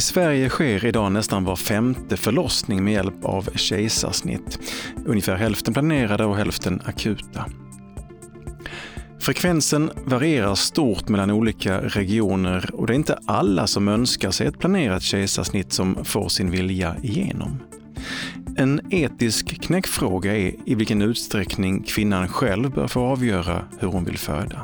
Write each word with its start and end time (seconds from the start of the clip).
I 0.00 0.02
Sverige 0.02 0.48
sker 0.48 0.84
idag 0.84 1.12
nästan 1.12 1.44
var 1.44 1.56
femte 1.56 2.16
förlossning 2.16 2.84
med 2.84 2.92
hjälp 2.92 3.24
av 3.24 3.48
kejsarsnitt. 3.54 4.58
Ungefär 5.06 5.36
hälften 5.36 5.74
planerade 5.74 6.24
och 6.24 6.36
hälften 6.36 6.82
akuta. 6.84 7.46
Frekvensen 9.20 9.90
varierar 10.04 10.54
stort 10.54 11.08
mellan 11.08 11.30
olika 11.30 11.80
regioner 11.80 12.70
och 12.74 12.86
det 12.86 12.92
är 12.92 12.94
inte 12.94 13.18
alla 13.26 13.66
som 13.66 13.88
önskar 13.88 14.30
sig 14.30 14.46
ett 14.46 14.58
planerat 14.58 15.02
kejsarsnitt 15.02 15.72
som 15.72 16.04
får 16.04 16.28
sin 16.28 16.50
vilja 16.50 16.96
igenom. 17.02 17.58
En 18.56 18.80
etisk 18.90 19.62
knäckfråga 19.62 20.36
är 20.36 20.54
i 20.66 20.74
vilken 20.74 21.02
utsträckning 21.02 21.82
kvinnan 21.82 22.28
själv 22.28 22.70
bör 22.70 22.88
få 22.88 23.00
avgöra 23.00 23.64
hur 23.78 23.88
hon 23.88 24.04
vill 24.04 24.18
föda. 24.18 24.60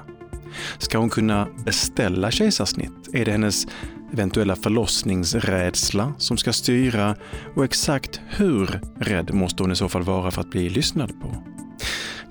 Ska 0.79 0.99
hon 0.99 1.11
kunna 1.11 1.49
beställa 1.65 2.31
kejsarsnitt? 2.31 2.93
Är 3.13 3.25
det 3.25 3.33
hennes 3.33 3.67
eventuella 4.13 4.57
förlossningsrädsla 4.57 6.15
som 6.19 6.37
ska 6.37 6.53
styra 6.53 7.17
och 7.55 7.65
exakt 7.65 8.21
hur 8.29 8.81
rädd 8.99 9.35
måste 9.35 9.63
hon 9.63 9.73
i 9.73 9.77
så 9.77 9.89
fall 9.89 10.03
vara 10.03 10.31
för 10.31 10.41
att 10.41 10.51
bli 10.51 10.69
lyssnad 10.69 11.21
på? 11.21 11.43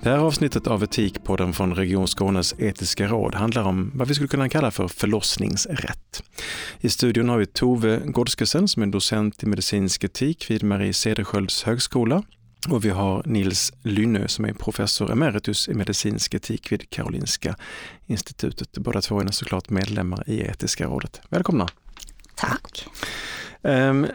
Det 0.02 0.10
här 0.10 0.18
avsnittet 0.18 0.66
av 0.66 0.82
Etikpodden 0.82 1.52
från 1.52 1.74
Region 1.74 2.06
Skånes 2.06 2.54
etiska 2.58 3.06
råd 3.06 3.34
handlar 3.34 3.62
om 3.62 3.90
vad 3.94 4.08
vi 4.08 4.14
skulle 4.14 4.28
kunna 4.28 4.48
kalla 4.48 4.70
för 4.70 4.88
förlossningsrätt. 4.88 6.22
I 6.80 6.88
studion 6.88 7.28
har 7.28 7.38
vi 7.38 7.46
Tove 7.46 8.00
Godskesen 8.04 8.68
som 8.68 8.82
är 8.82 8.86
docent 8.86 9.42
i 9.42 9.46
medicinsk 9.46 10.04
etik 10.04 10.50
vid 10.50 10.62
Marie 10.62 10.92
Cederschiölds 10.92 11.62
högskola 11.62 12.22
och 12.70 12.84
vi 12.84 12.88
har 12.90 13.22
Nils 13.26 13.72
Lynö 13.82 14.28
som 14.28 14.44
är 14.44 14.52
professor 14.52 15.12
emeritus 15.12 15.68
i 15.68 15.74
medicinsk 15.74 16.34
etik 16.34 16.72
vid 16.72 16.90
Karolinska 16.90 17.56
institutet. 18.06 18.78
Båda 18.78 19.00
två 19.00 19.20
är 19.20 19.30
såklart 19.30 19.70
medlemmar 19.70 20.24
i 20.26 20.40
Etiska 20.40 20.86
rådet. 20.86 21.20
Välkomna! 21.28 21.68
Tack! 22.34 22.86
Um, 23.62 24.06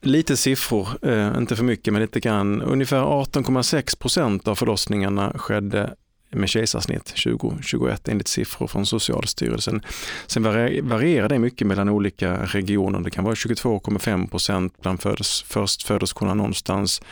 lite 0.00 0.36
siffror, 0.36 0.88
uh, 1.06 1.36
inte 1.36 1.56
för 1.56 1.64
mycket 1.64 1.92
men 1.92 2.02
lite 2.02 2.20
grann. 2.20 2.62
Ungefär 2.62 3.02
18,6 3.02 3.98
procent 3.98 4.48
av 4.48 4.54
förlossningarna 4.54 5.32
skedde 5.38 5.94
med 6.30 6.48
kejsarsnitt 6.48 7.04
2021 7.04 8.08
enligt 8.08 8.28
siffror 8.28 8.66
från 8.66 8.86
Socialstyrelsen. 8.86 9.82
Sen 10.26 10.42
varierar 10.82 11.28
det 11.28 11.38
mycket 11.38 11.66
mellan 11.66 11.88
olika 11.88 12.46
regioner. 12.46 13.00
Det 13.00 13.10
kan 13.10 13.24
vara 13.24 13.34
22,5 13.34 14.28
procent 14.28 14.74
bland 14.82 15.02
förstföderskorna 15.46 16.34
någonstans, 16.34 17.02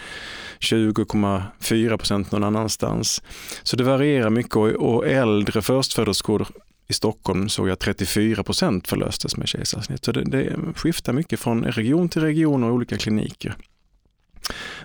20,4 0.60 1.96
procent 1.96 2.32
någon 2.32 2.44
annanstans. 2.44 3.22
Så 3.62 3.76
det 3.76 3.84
varierar 3.84 4.30
mycket 4.30 4.56
och 4.56 5.06
äldre 5.06 5.62
förstföderskor 5.62 6.46
i 6.88 6.92
Stockholm 6.92 7.48
såg 7.48 7.68
jag 7.68 7.78
34 7.78 8.42
procent 8.42 8.88
förlöstes 8.88 9.36
med 9.36 9.48
kejsarsnitt. 9.48 10.04
Så 10.04 10.12
det, 10.12 10.24
det 10.24 10.56
skiftar 10.76 11.12
mycket 11.12 11.40
från 11.40 11.64
region 11.64 12.08
till 12.08 12.22
region 12.22 12.64
och 12.64 12.72
olika 12.72 12.96
kliniker. 12.96 13.56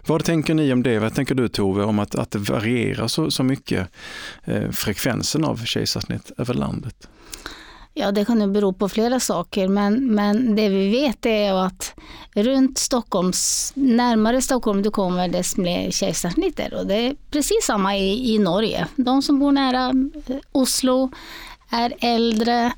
Vad 0.06 0.26
tänker 0.26 0.54
ni 0.54 0.74
om 0.74 0.84
det? 0.84 1.00
Vad 1.00 1.16
tänker 1.16 1.36
du 1.36 1.48
Tove 1.48 1.84
om 1.84 2.00
att, 2.00 2.16
att 2.16 2.32
det 2.32 2.40
varierar 2.40 3.08
så, 3.08 3.32
så 3.32 3.44
mycket 3.44 3.88
eh, 4.44 4.72
frekvensen 4.72 5.46
av 5.46 5.66
kejsarsnitt 5.66 6.32
över 6.38 6.54
landet? 6.54 7.08
Ja, 7.96 8.12
det 8.12 8.26
kan 8.26 8.42
ju 8.42 8.48
bero 8.48 8.74
på 8.74 8.90
flera 8.90 9.20
saker, 9.20 9.68
men, 9.68 10.16
men 10.16 10.56
det 10.56 10.70
vi 10.70 10.90
vet 10.90 11.26
är 11.26 11.54
att 11.54 11.94
runt 12.36 12.78
Stockholms, 12.78 13.72
närmare 13.76 14.42
Stockholm 14.42 14.82
du 14.82 14.92
kommer, 14.92 15.28
desto 15.28 15.62
mer 15.62 15.92
kejsarsnitt 15.92 16.60
är 16.60 16.74
och 16.74 16.88
det 16.88 16.96
är 16.96 17.16
precis 17.32 17.64
samma 17.64 17.98
i, 17.98 18.36
i 18.36 18.40
Norge. 18.40 18.88
De 18.96 19.22
som 19.22 19.40
bor 19.40 19.52
nära 19.52 19.90
eh, 20.28 20.36
Oslo 20.52 21.12
är 21.70 21.94
äldre 22.00 22.74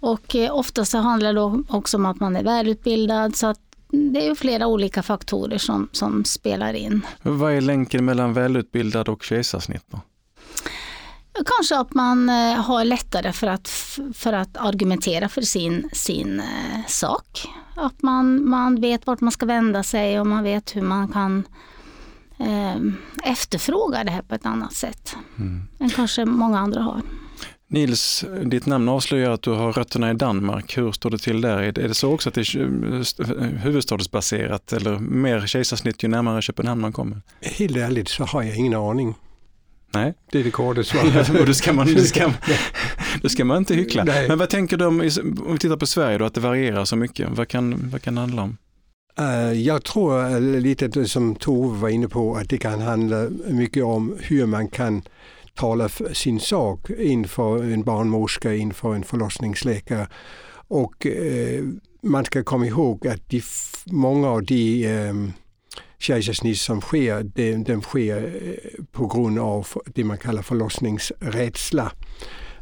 och 0.00 0.36
eh, 0.36 0.62
så 0.84 0.98
handlar 0.98 1.34
det 1.34 1.64
också 1.68 1.96
om 1.96 2.06
att 2.06 2.20
man 2.20 2.36
är 2.36 2.42
välutbildad 2.42 3.36
så 3.36 3.46
att 3.46 3.69
det 3.90 4.26
är 4.26 4.34
flera 4.34 4.66
olika 4.66 5.02
faktorer 5.02 5.58
som, 5.58 5.88
som 5.92 6.24
spelar 6.24 6.74
in. 6.74 7.06
Vad 7.22 7.52
är 7.52 7.60
länken 7.60 8.04
mellan 8.04 8.32
välutbildad 8.32 9.08
och 9.08 9.22
kejsarsnitt? 9.22 9.84
Då? 9.90 10.00
Kanske 11.46 11.78
att 11.78 11.94
man 11.94 12.28
eh, 12.28 12.54
har 12.54 12.84
lättare 12.84 13.32
för 13.32 13.46
att, 13.46 13.68
för 14.14 14.32
att 14.32 14.56
argumentera 14.56 15.28
för 15.28 15.42
sin, 15.42 15.90
sin 15.92 16.40
eh, 16.40 16.86
sak. 16.86 17.48
Att 17.74 18.02
man, 18.02 18.48
man 18.48 18.80
vet 18.80 19.06
vart 19.06 19.20
man 19.20 19.32
ska 19.32 19.46
vända 19.46 19.82
sig 19.82 20.20
och 20.20 20.26
man 20.26 20.42
vet 20.42 20.76
hur 20.76 20.82
man 20.82 21.08
kan 21.08 21.44
eh, 22.38 22.76
efterfråga 23.24 24.04
det 24.04 24.10
här 24.10 24.22
på 24.22 24.34
ett 24.34 24.46
annat 24.46 24.74
sätt 24.74 25.16
mm. 25.38 25.62
än 25.78 25.90
kanske 25.90 26.24
många 26.24 26.58
andra 26.58 26.82
har. 26.82 27.02
Nils, 27.72 28.24
ditt 28.44 28.66
namn 28.66 28.88
avslöjar 28.88 29.30
att 29.30 29.42
du 29.42 29.50
har 29.50 29.72
rötterna 29.72 30.10
i 30.10 30.14
Danmark. 30.14 30.78
Hur 30.78 30.92
står 30.92 31.10
det 31.10 31.18
till 31.18 31.40
där? 31.40 31.58
Är 31.58 31.72
det 31.72 31.94
så 31.94 32.12
också 32.12 32.28
att 32.28 32.34
det 32.34 32.40
är 32.40 33.58
huvudstadsbaserat 33.58 34.72
eller 34.72 34.98
mer 34.98 35.46
kejsarsnitt 35.46 36.04
ju 36.04 36.08
närmare 36.08 36.42
Köpenhamn 36.42 36.80
man 36.80 36.92
kommer? 36.92 37.20
Helt 37.40 37.76
ärligt 37.76 38.08
så 38.08 38.24
har 38.24 38.42
jag 38.42 38.56
ingen 38.56 38.74
aning. 38.74 39.14
Nej. 39.94 40.14
Det 40.32 40.40
är 40.40 40.44
det 40.44 40.50
korta 40.50 40.82
svaret. 40.82 41.40
och 41.40 41.46
då 41.46 41.54
ska 41.54 41.72
man, 41.72 41.98
ska, 41.98 42.32
då 43.22 43.28
ska 43.28 43.44
man 43.44 43.56
inte 43.56 43.74
hyckla. 43.74 44.04
Nej. 44.04 44.28
Men 44.28 44.38
vad 44.38 44.48
tänker 44.48 44.76
du 44.76 44.84
om, 44.84 45.00
om 45.46 45.52
vi 45.52 45.58
tittar 45.58 45.76
på 45.76 45.86
Sverige 45.86 46.18
då, 46.18 46.24
att 46.24 46.34
det 46.34 46.40
varierar 46.40 46.84
så 46.84 46.96
mycket? 46.96 47.28
Vad 47.30 47.48
kan, 47.48 47.90
vad 47.90 48.02
kan 48.02 48.14
det 48.14 48.20
handla 48.20 48.42
om? 48.42 48.56
Uh, 49.20 49.52
jag 49.52 49.84
tror 49.84 50.40
lite 50.60 51.08
som 51.08 51.34
Tove 51.34 51.78
var 51.78 51.88
inne 51.88 52.08
på 52.08 52.36
att 52.36 52.48
det 52.48 52.58
kan 52.58 52.80
handla 52.80 53.28
mycket 53.46 53.84
om 53.84 54.16
hur 54.20 54.46
man 54.46 54.68
kan 54.68 55.02
tala 55.60 55.88
sin 56.12 56.40
sak 56.40 56.90
inför 56.90 57.72
en 57.72 57.82
barnmorska, 57.82 58.54
inför 58.54 58.94
en 58.94 59.04
förlossningsläkare. 59.04 60.08
Och 60.68 61.06
eh, 61.06 61.64
man 62.02 62.24
ska 62.24 62.44
komma 62.44 62.66
ihåg 62.66 63.06
att 63.06 63.28
de, 63.28 63.42
många 63.86 64.28
av 64.28 64.42
de 64.42 64.86
eh, 64.86 65.14
kejsarsnitt 65.98 66.58
som 66.58 66.80
sker, 66.80 67.22
de, 67.22 67.64
de 67.64 67.82
sker 67.82 68.16
eh, 68.42 68.84
på 68.92 69.06
grund 69.06 69.38
av 69.38 69.66
det 69.94 70.04
man 70.04 70.18
kallar 70.18 70.42
förlossningsrädsla. 70.42 71.92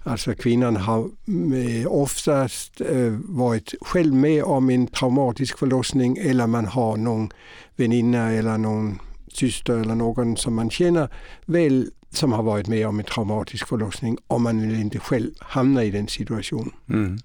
Alltså 0.02 0.34
kvinnan 0.34 0.76
har 0.76 1.00
eh, 1.00 1.86
oftast 1.92 2.80
eh, 2.80 3.18
varit 3.24 3.74
själv 3.80 4.14
med 4.14 4.44
om 4.44 4.70
en 4.70 4.86
traumatisk 4.86 5.58
förlossning 5.58 6.16
eller 6.16 6.46
man 6.46 6.66
har 6.66 6.96
någon 6.96 7.30
väninna 7.76 8.32
eller 8.32 8.58
någon 8.58 8.98
syster 9.32 9.76
eller 9.76 9.94
någon 9.94 10.36
som 10.36 10.54
man 10.54 10.70
känner 10.70 11.08
väl 11.46 11.90
som 12.10 12.32
har 12.32 12.42
varit 12.42 12.68
med 12.68 12.86
om 12.86 12.98
en 12.98 13.04
traumatisk 13.04 13.68
förlossning 13.68 14.18
om 14.26 14.42
man 14.42 14.74
inte 14.74 14.98
själv 14.98 15.30
hamnar 15.38 15.82
i 15.82 15.90
den 15.90 16.08
situationen. 16.08 16.72
Mm. 16.88 17.18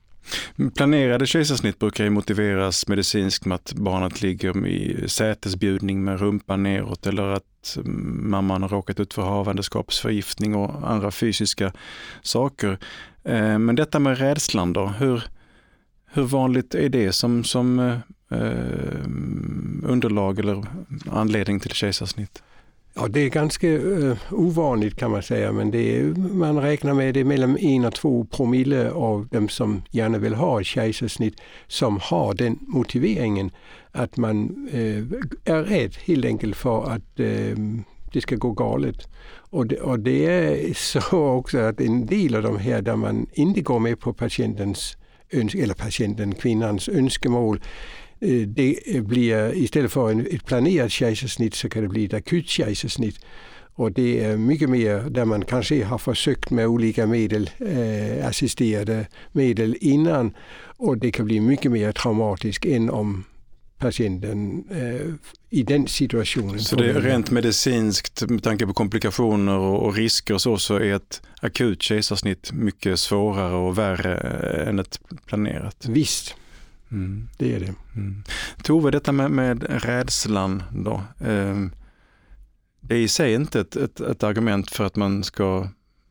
Planerade 0.75 1.27
kejsarsnitt 1.27 1.79
brukar 1.79 2.03
ju 2.03 2.09
motiveras 2.09 2.87
medicinskt 2.87 3.45
med 3.45 3.55
att 3.55 3.73
barnet 3.73 4.21
ligger 4.21 4.67
i 4.67 5.09
sätesbjudning 5.09 6.03
med 6.03 6.19
rumpan 6.19 6.63
neråt 6.63 7.07
eller 7.07 7.23
att 7.23 7.77
mm, 7.77 8.29
mamman 8.29 8.61
har 8.61 8.69
råkat 8.69 8.99
ut 8.99 9.13
för 9.13 9.21
havandeskapsförgiftning 9.21 10.55
och 10.55 10.91
andra 10.91 11.11
fysiska 11.11 11.73
saker. 12.21 12.77
Eh, 13.23 13.59
men 13.59 13.75
detta 13.75 13.99
med 13.99 14.17
rädslan 14.17 14.73
då, 14.73 14.87
hur, 14.87 15.23
hur 16.11 16.23
vanligt 16.23 16.75
är 16.75 16.89
det 16.89 17.11
som, 17.11 17.43
som 17.43 17.79
eh, 17.79 17.97
eh 18.39 19.05
underlag 19.83 20.39
eller 20.39 20.65
anledning 21.11 21.59
till 21.59 21.71
kejsarsnitt? 21.71 22.43
Ja, 22.95 23.07
det 23.07 23.19
är 23.19 23.29
ganska 23.29 23.67
uh, 23.67 24.17
ovanligt 24.31 24.95
kan 24.95 25.11
man 25.11 25.23
säga, 25.23 25.51
men 25.51 25.71
det 25.71 25.97
är, 25.97 26.03
man 26.33 26.61
räknar 26.61 26.93
med 26.93 27.13
det 27.13 27.23
mellan 27.23 27.57
en 27.57 27.85
och 27.85 27.93
två 27.93 28.25
promille 28.25 28.91
av 28.91 29.27
dem 29.27 29.49
som 29.49 29.81
gärna 29.91 30.17
vill 30.17 30.33
ha 30.33 30.63
kejsarsnitt 30.63 31.41
som 31.67 31.99
har 32.01 32.33
den 32.33 32.59
motiveringen 32.61 33.51
att 33.91 34.17
man 34.17 34.67
uh, 34.73 35.03
är 35.45 35.63
rädd 35.63 35.95
helt 36.05 36.25
enkelt 36.25 36.55
för 36.55 36.91
att 36.91 37.19
uh, 37.19 37.55
det 38.13 38.21
ska 38.21 38.35
gå 38.35 38.51
galet. 38.51 39.07
Och 39.35 39.67
det, 39.67 39.79
och 39.81 39.99
det 39.99 40.25
är 40.25 40.73
så 40.73 41.25
också 41.25 41.57
att 41.57 41.81
en 41.81 42.05
del 42.05 42.35
av 42.35 42.43
de 42.43 42.57
här 42.57 42.81
där 42.81 42.95
man 42.95 43.27
inte 43.33 43.61
går 43.61 43.79
med 43.79 43.99
på 43.99 44.13
patientens 44.13 44.97
eller 45.33 45.73
patienten, 45.73 46.35
kvinnans 46.35 46.89
önskemål 46.89 47.61
det 48.47 49.03
blir 49.03 49.55
istället 49.55 49.91
för 49.91 50.35
ett 50.35 50.45
planerat 50.45 50.91
kejsarsnitt 50.91 51.55
så 51.55 51.69
kan 51.69 51.83
det 51.83 51.89
bli 51.89 52.05
ett 52.05 52.13
akut 52.13 52.49
kejsarsnitt. 52.49 53.19
Och 53.75 53.91
det 53.91 54.23
är 54.23 54.37
mycket 54.37 54.69
mer 54.69 55.09
där 55.09 55.25
man 55.25 55.45
kanske 55.45 55.83
har 55.83 55.97
försökt 55.97 56.49
med 56.49 56.67
olika 56.67 57.07
medel, 57.07 57.49
eh, 57.59 58.27
assisterade 58.27 59.07
medel 59.31 59.77
innan 59.81 60.33
och 60.77 60.97
det 60.97 61.11
kan 61.11 61.25
bli 61.25 61.39
mycket 61.39 61.71
mer 61.71 61.91
traumatiskt 61.91 62.65
än 62.65 62.89
om 62.89 63.23
patienten 63.77 64.63
eh, 64.71 65.13
i 65.49 65.63
den 65.63 65.87
situationen. 65.87 66.59
Så 66.59 66.75
det 66.75 66.89
är 66.89 67.01
rent 67.01 67.31
medicinskt 67.31 68.29
med 68.29 68.43
tanke 68.43 68.65
på 68.67 68.73
komplikationer 68.73 69.57
och, 69.57 69.85
och 69.85 69.95
risker 69.95 70.33
och 70.33 70.41
så, 70.41 70.57
så 70.57 70.75
är 70.75 70.93
ett 70.93 71.21
akut 71.41 71.81
kejsarsnitt 71.81 72.51
mycket 72.51 72.99
svårare 72.99 73.55
och 73.55 73.77
värre 73.77 74.17
än 74.69 74.79
ett 74.79 74.99
planerat? 75.25 75.85
Visst. 75.89 76.35
Mm. 76.93 77.29
Det 77.37 77.55
är 77.55 77.59
det. 77.59 77.73
Mm. 77.95 78.23
Tove, 78.63 78.91
detta 78.91 79.11
med, 79.11 79.31
med 79.31 79.83
rädslan 79.83 80.63
då. 80.71 81.01
Eh, 81.19 81.57
det 82.79 82.95
är 82.95 82.99
i 82.99 83.07
sig 83.07 83.33
inte 83.33 83.59
ett, 83.59 83.75
ett, 83.75 83.99
ett, 83.99 84.23
argument 84.23 84.71
för 84.71 84.83
att 84.83 84.95
man 84.95 85.23
ska 85.23 85.67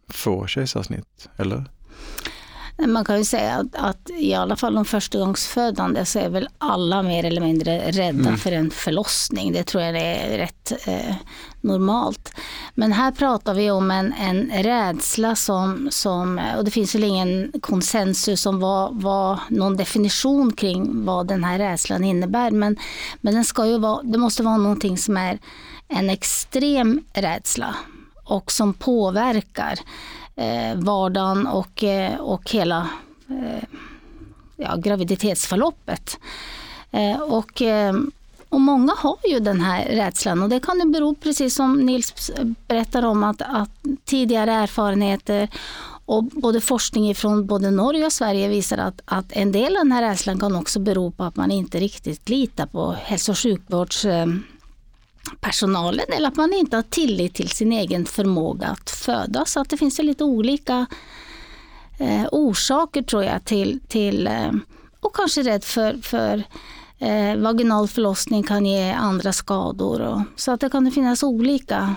få 0.08 0.46
kejsarsnitt, 0.46 1.29
eller? 1.37 1.64
Man 2.87 3.05
kan 3.05 3.19
ju 3.19 3.25
säga 3.25 3.55
att, 3.55 3.75
att, 3.75 4.11
i 4.11 4.34
alla 4.34 4.56
fall 4.56 4.75
de 4.75 4.84
förstagångsfödande 4.84 6.05
så 6.05 6.19
är 6.19 6.29
väl 6.29 6.49
alla 6.58 7.02
mer 7.02 7.25
eller 7.25 7.40
mindre 7.40 7.79
rädda 7.90 8.29
mm. 8.29 8.37
för 8.37 8.52
en 8.52 8.70
förlossning. 8.70 9.52
Det 9.52 9.64
tror 9.64 9.82
jag 9.82 9.96
är 9.96 10.38
rätt 10.38 10.73
eh, 10.87 11.14
normalt. 11.61 12.34
Men 12.75 12.93
här 12.93 13.11
pratar 13.12 13.55
vi 13.55 13.70
om 13.70 13.90
en, 13.90 14.12
en 14.12 14.50
rädsla 14.62 15.37
som, 15.37 15.88
som, 15.90 16.40
och 16.58 16.64
det 16.64 16.70
finns 16.70 16.94
väl 16.94 17.05
ingen 17.05 17.52
konsensus 17.61 18.46
om 18.46 18.61
vad, 18.61 19.02
vad, 19.02 19.38
någon 19.49 19.76
definition 19.76 20.52
kring 20.52 21.05
vad 21.05 21.26
den 21.26 21.44
här 21.44 21.58
rädslan 21.58 22.05
innebär. 22.05 22.50
Men, 22.50 22.76
men 23.20 23.35
den 23.35 23.44
ska 23.44 23.67
ju 23.67 23.78
vara, 23.78 24.02
det 24.02 24.19
måste 24.19 24.43
vara 24.43 24.56
någonting 24.56 24.99
som 24.99 25.17
är 25.17 25.38
en 25.88 26.11
extrem 26.11 27.05
rädsla 27.12 27.75
och 28.25 28.52
som 28.52 28.75
påverkar 28.75 29.78
eh, 30.37 30.76
vardagen 30.76 31.46
och, 31.46 31.84
eh, 31.84 32.20
och 32.20 32.50
hela 32.50 32.88
eh, 33.29 33.64
ja, 34.56 34.76
graviditetsförloppet. 34.76 36.19
Eh, 36.90 37.20
och, 37.20 37.62
eh, 37.62 37.94
och 38.49 38.61
många 38.61 38.93
har 38.96 39.19
ju 39.25 39.40
den 39.40 39.61
här 39.61 39.84
rädslan 39.84 40.43
och 40.43 40.49
det 40.49 40.61
kan 40.61 40.79
ju 40.79 40.93
bero, 40.93 41.14
precis 41.14 41.55
som 41.55 41.81
Nils 41.81 42.31
berättar 42.69 43.02
om, 43.02 43.25
att, 43.25 43.43
att 43.43 43.70
tidigare 44.05 44.52
erfarenheter 44.52 45.49
och 46.05 46.25
både 46.25 46.61
forskning 46.61 47.14
från 47.14 47.46
både 47.46 47.70
Norge 47.70 48.06
och 48.06 48.12
Sverige 48.12 48.49
visar 48.49 48.78
att, 48.78 49.00
att 49.05 49.32
en 49.32 49.52
del 49.52 49.76
av 49.76 49.82
den 49.82 49.93
här 49.93 50.02
rädslan 50.02 50.40
kan 50.40 50.56
också 50.56 50.81
bero 50.81 51.11
på 51.11 51.25
att 51.25 51.37
man 51.37 51.50
inte 51.50 51.81
riktigt 51.81 52.28
litar 52.28 52.67
på 52.67 52.93
hälso 52.93 53.32
och 53.32 53.38
sjukvårds 53.38 54.05
eh, 54.05 54.26
personalen 55.40 56.06
eller 56.08 56.28
att 56.28 56.36
man 56.36 56.52
inte 56.52 56.76
har 56.76 56.82
tillit 56.82 57.34
till 57.34 57.48
sin 57.48 57.72
egen 57.72 58.06
förmåga 58.06 58.66
att 58.66 58.90
föda. 58.90 59.44
Så 59.44 59.60
att 59.60 59.70
det 59.70 59.76
finns 59.76 59.98
lite 59.98 60.24
olika 60.24 60.86
eh, 61.98 62.26
orsaker 62.32 63.02
tror 63.02 63.24
jag 63.24 63.44
till, 63.44 63.80
till 63.88 64.26
eh, 64.26 64.52
och 65.00 65.16
kanske 65.16 65.42
rädd 65.42 65.64
för, 65.64 66.02
för 66.02 66.42
eh, 66.98 67.36
vaginal 67.36 67.88
förlossning 67.88 68.42
kan 68.42 68.66
ge 68.66 68.90
andra 68.92 69.32
skador. 69.32 70.00
Och, 70.00 70.20
så 70.36 70.52
att 70.52 70.60
det 70.60 70.70
kan 70.70 70.90
finnas 70.90 71.22
olika 71.22 71.94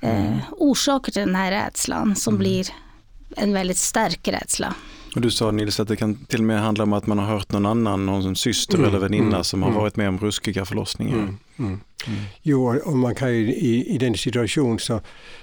eh, 0.00 0.36
orsaker 0.50 1.12
till 1.12 1.22
den 1.22 1.34
här 1.34 1.50
rädslan 1.50 2.16
som 2.16 2.34
mm. 2.34 2.38
blir 2.38 2.68
en 3.36 3.52
väldigt 3.52 3.78
stark 3.78 4.28
rädsla. 4.28 4.74
Och 5.14 5.20
du 5.20 5.30
sa 5.30 5.50
Nils 5.50 5.80
att 5.80 5.88
det 5.88 5.96
kan 5.96 6.14
till 6.14 6.40
och 6.40 6.46
med 6.46 6.60
handla 6.60 6.84
om 6.84 6.92
att 6.92 7.06
man 7.06 7.18
har 7.18 7.26
hört 7.26 7.52
någon 7.52 7.66
annan, 7.66 8.06
någon 8.06 8.36
syster 8.36 8.78
mm. 8.78 8.88
eller 8.88 8.98
väninna 8.98 9.26
mm. 9.26 9.44
som 9.44 9.62
har 9.62 9.70
mm. 9.70 9.80
varit 9.80 9.96
med 9.96 10.08
om 10.08 10.18
ruskiga 10.18 10.64
förlossningar. 10.64 11.14
Mm. 11.14 11.36
Mm. 11.58 11.80
Jo, 12.42 12.80
och 12.84 12.96
man 12.96 13.14
kan 13.14 13.34
ju, 13.34 13.54
i, 13.54 13.94
i 13.94 13.98
den 13.98 14.14
situationen 14.14 14.78
så, 14.78 15.00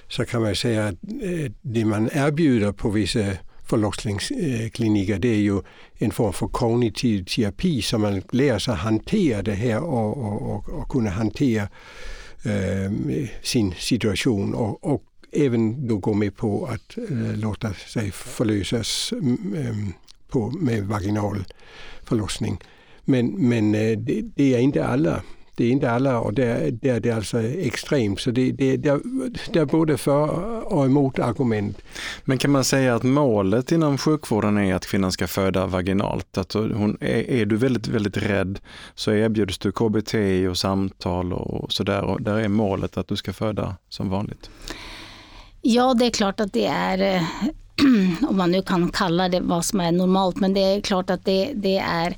så 0.08 0.26
kan 0.26 0.42
man 0.42 0.56
säga 0.56 0.88
att 0.88 0.94
eh, 1.22 1.52
det 1.62 1.86
man 1.86 2.10
erbjuder 2.14 2.72
på 2.72 2.90
vissa 2.90 3.20
förlossningskliniker 3.66 5.20
det 5.20 5.28
är 5.28 5.40
ju 5.40 5.62
en 5.98 6.12
form 6.12 6.34
för 6.34 6.48
kognitiv 6.48 7.24
terapi 7.24 7.82
så 7.82 7.98
man 7.98 8.22
lär 8.32 8.60
sig 8.60 8.76
hantera 8.76 9.42
det 9.42 9.54
här 9.54 9.84
och, 9.84 10.18
och, 10.18 10.42
och, 10.42 10.70
och 10.70 10.90
kunna 10.90 11.10
hantera 11.10 11.64
eh, 12.44 12.92
sin 13.44 13.74
situation 13.78 14.54
och, 14.54 14.84
och 14.84 15.04
även 15.46 15.88
då 15.88 15.98
gå 15.98 16.14
med 16.14 16.36
på 16.36 16.66
att 16.66 16.98
eh, 16.98 17.38
låta 17.38 17.74
sig 17.74 18.12
förlösas 18.12 19.12
mm, 19.12 19.56
ehm, 19.56 19.94
på, 20.30 20.52
med 20.52 20.84
vaginal 20.88 21.46
förlossning. 22.04 22.60
Men, 23.06 23.28
men 23.50 23.76
eh, 23.76 23.98
det, 23.98 24.22
det, 24.36 24.56
är 24.56 24.60
inte 24.60 24.86
alla. 24.86 25.22
Det 25.56 25.66
är 25.66 25.72
inte 25.72 25.92
alla 25.92 26.20
och 26.20 26.34
där, 26.34 26.72
där 26.72 26.96
är 26.96 27.00
det 27.00 27.12
alltså 27.12 27.42
extremt. 27.42 28.20
Så 28.20 28.32
det, 28.32 28.52
det, 28.52 28.78
det, 28.78 29.00
det 29.54 29.60
är 29.60 29.66
både 29.66 29.98
för 29.98 30.74
och 30.74 30.86
emot 30.86 31.20
argument. 31.20 31.78
Men 32.26 32.38
kan 32.38 32.52
man 32.52 32.64
säga 32.64 32.96
att 32.96 33.04
målet 33.04 33.72
inom 33.72 33.98
sjukvården 33.98 34.58
är 34.58 34.76
att 34.76 34.86
kvinnan 34.86 35.12
ska 35.12 35.28
föda 35.28 35.66
vaginalt? 35.66 36.38
Att 36.38 36.54
hon, 36.54 36.98
är, 37.02 37.32
är 37.32 37.46
du 37.46 37.56
väldigt, 37.56 37.88
väldigt 37.88 38.18
rädd 38.18 38.60
så 38.96 39.12
erbjuds 39.12 39.58
du 39.58 39.72
KBT 39.72 40.14
och 40.50 40.58
samtal 40.58 41.34
och 41.34 41.72
sådär. 41.72 42.02
Och 42.04 42.22
där 42.22 42.38
är 42.38 42.48
målet 42.48 42.98
att 42.98 43.08
du 43.08 43.16
ska 43.16 43.34
föda 43.34 43.76
som 43.90 44.10
vanligt. 44.10 44.50
Ja, 45.70 45.94
det 45.94 46.06
är 46.06 46.10
klart 46.10 46.40
att 46.40 46.54
det 46.54 46.66
är, 46.66 47.16
eh, 47.16 47.24
om 48.30 48.38
man 48.38 48.52
nu 48.52 48.62
kan 48.62 48.90
kalla 48.90 49.30
det 49.30 49.40
vad 49.40 49.66
som 49.66 49.80
är 49.80 49.92
normalt, 49.92 50.40
men 50.40 50.54
det 50.54 50.60
är 50.60 50.82
klart 50.82 51.10
att 51.10 51.26
det, 51.26 51.52
det 51.56 51.78
är 51.78 52.18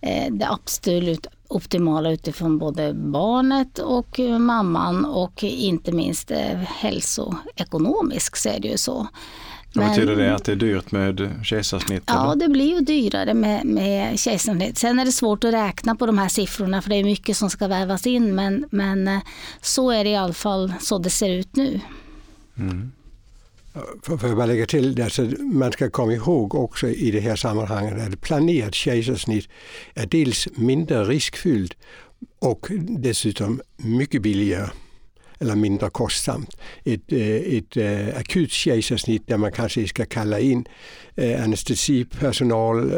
eh, 0.00 0.32
det 0.32 0.48
absolut 0.50 1.26
optimala 1.48 2.10
utifrån 2.10 2.58
både 2.58 2.94
barnet 2.94 3.78
och 3.78 4.18
mamman 4.38 5.04
och 5.04 5.44
inte 5.44 5.92
minst 5.92 6.30
eh, 6.30 6.56
hälsoekonomiskt 6.56 8.42
så 8.42 8.48
är 8.48 8.60
det 8.60 8.68
ju 8.68 8.76
så. 8.76 9.06
Men, 9.74 9.88
betyder 9.88 10.16
det 10.16 10.34
att 10.34 10.44
det 10.44 10.52
är 10.52 10.56
dyrt 10.56 10.92
med 10.92 11.40
kejsarsnitt? 11.44 12.02
Ja, 12.06 12.32
eller? 12.32 12.46
det 12.46 12.48
blir 12.52 12.74
ju 12.74 12.80
dyrare 12.80 13.34
med, 13.34 13.64
med 13.64 14.18
kejsarsnitt. 14.18 14.78
Sen 14.78 14.98
är 14.98 15.04
det 15.04 15.12
svårt 15.12 15.44
att 15.44 15.54
räkna 15.54 15.96
på 15.96 16.06
de 16.06 16.18
här 16.18 16.28
siffrorna 16.28 16.82
för 16.82 16.90
det 16.90 16.96
är 16.96 17.04
mycket 17.04 17.36
som 17.36 17.50
ska 17.50 17.66
vävas 17.66 18.06
in 18.06 18.34
men, 18.34 18.64
men 18.70 19.20
så 19.60 19.90
är 19.90 20.04
det 20.04 20.10
i 20.10 20.16
alla 20.16 20.34
fall 20.34 20.72
så 20.80 20.98
det 20.98 21.10
ser 21.10 21.30
ut 21.30 21.56
nu. 21.56 21.80
Mm. 22.58 22.92
För, 24.02 24.14
att 24.14 24.36
bara 24.36 24.46
lägga 24.46 24.66
till 24.66 24.94
det, 24.94 25.04
alltså, 25.04 25.22
man 25.40 25.72
ska 25.72 25.90
komma 25.90 26.12
ihåg 26.12 26.54
också 26.54 26.88
i 26.88 27.10
det 27.10 27.20
här 27.20 27.36
sammanhanget 27.36 28.08
att 28.08 28.20
planerat 28.20 28.74
kejsarsnitt 28.74 29.48
är 29.94 30.06
dels 30.06 30.48
mindre 30.56 31.04
riskfyllt 31.04 31.76
och 32.38 32.66
dessutom 32.80 33.60
mycket 33.76 34.22
billigare 34.22 34.70
eller 35.40 35.54
mindre 35.54 35.90
kostsamt. 35.90 36.56
Ett, 36.84 37.12
eh, 37.12 37.36
ett, 37.36 37.76
ett 37.76 38.16
akut 38.16 38.50
kejsarsnitt 38.50 39.26
där 39.26 39.36
man 39.36 39.52
kanske 39.52 39.88
ska 39.88 40.04
kalla 40.04 40.40
in 40.40 40.64
eh, 41.14 41.44
anestesipersonal 41.44 42.92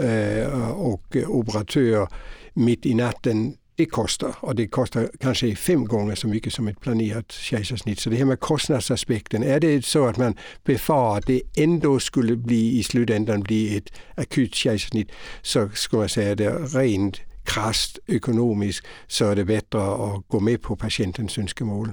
och 0.75 1.17
operatör 1.27 2.09
mitt 2.55 2.87
i 2.87 2.95
natten 2.95 3.57
det 3.76 3.87
kostar 3.87 4.34
och 4.40 4.55
det 4.55 4.69
kostar 4.69 5.11
kanske 5.20 5.56
fem 5.56 5.84
gånger 5.84 6.14
så 6.14 6.28
mycket 6.28 6.52
som 6.52 6.69
ett 6.69 6.81
planerat 6.81 7.32
kejsarsnitt. 7.32 7.99
Så 7.99 8.11
det 8.11 8.17
här 8.17 8.25
med 8.25 8.40
kostnadsaspekten, 8.40 9.43
är 9.43 9.61
det 9.61 9.84
så 9.84 10.06
att 10.06 10.17
man 10.17 10.37
befarar 10.64 11.19
att 11.19 11.26
det 11.26 11.43
ändå 11.56 12.00
skulle 12.00 12.37
bli 12.37 12.78
i 12.78 12.82
slutändan 12.82 13.40
bli 13.40 13.76
ett 13.76 13.93
akut 14.14 14.55
kejsarsnitt 14.55 15.12
så 15.43 15.70
skulle 15.75 16.00
man 16.00 16.08
säga 16.08 16.34
det 16.34 16.50
rent 16.50 17.20
krasst 17.44 17.99
ekonomiskt 18.06 18.87
så 19.06 19.25
är 19.25 19.37
det 19.37 19.44
bättre 19.44 19.82
att 19.82 20.28
gå 20.28 20.40
med 20.40 20.62
på 20.62 20.76
patientens 20.76 21.38
önskemål. 21.38 21.93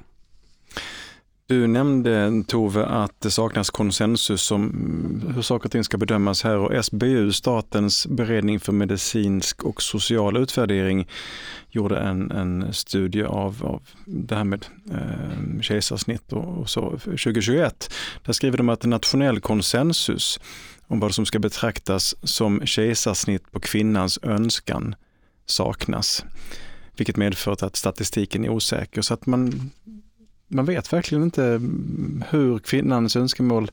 Du 1.47 1.67
nämnde 1.67 2.44
Tove 2.47 2.85
att 2.85 3.21
det 3.21 3.31
saknas 3.31 3.69
konsensus 3.69 4.51
om 4.51 5.31
hur 5.35 5.42
saker 5.42 5.66
och 5.66 5.71
ting 5.71 5.83
ska 5.83 5.97
bedömas 5.97 6.44
här 6.44 6.57
och 6.57 6.85
SBU, 6.85 7.31
Statens 7.31 8.07
beredning 8.07 8.59
för 8.59 8.71
medicinsk 8.71 9.63
och 9.63 9.81
social 9.81 10.37
utvärdering, 10.37 11.07
gjorde 11.69 11.97
en, 11.97 12.31
en 12.31 12.73
studie 12.73 13.23
av, 13.23 13.66
av 13.66 13.81
det 14.06 14.35
här 14.35 14.44
med 14.44 14.66
eh, 14.92 15.61
kejsarsnitt 15.61 16.33
och, 16.33 16.57
och 16.57 16.69
så 16.69 16.89
2021. 16.89 17.94
Där 18.25 18.33
skriver 18.33 18.57
de 18.57 18.69
att 18.69 18.85
nationell 18.85 19.39
konsensus 19.39 20.39
om 20.87 20.99
vad 20.99 21.16
som 21.16 21.25
ska 21.25 21.39
betraktas 21.39 22.16
som 22.23 22.66
kejsarsnitt 22.66 23.51
på 23.51 23.59
kvinnans 23.59 24.19
önskan 24.21 24.95
saknas. 25.45 26.25
Vilket 26.97 27.18
medfört 27.18 27.63
att 27.63 27.75
statistiken 27.75 28.45
är 28.45 28.49
osäker. 28.49 29.01
Så 29.01 29.13
att 29.13 29.25
man 29.25 29.71
man 30.47 30.66
vet 30.66 30.94
verkligen 30.94 31.23
inte 31.23 31.61
hur 32.30 32.59
kvinnans 32.59 33.16
önskemål 33.16 33.71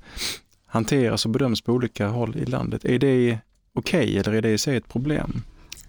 hanteras 0.67 1.25
och 1.25 1.31
bedöms 1.31 1.61
på 1.61 1.73
olika 1.73 2.09
håll 2.09 2.37
i 2.37 2.45
landet. 2.45 2.85
Är 2.85 2.99
det 2.99 3.39
okej 3.75 4.05
okay, 4.05 4.17
eller 4.17 4.33
är 4.33 4.43
det 4.43 4.51
i 4.51 4.59
sig 4.59 4.77
ett 4.77 4.89
problem? 4.89 5.43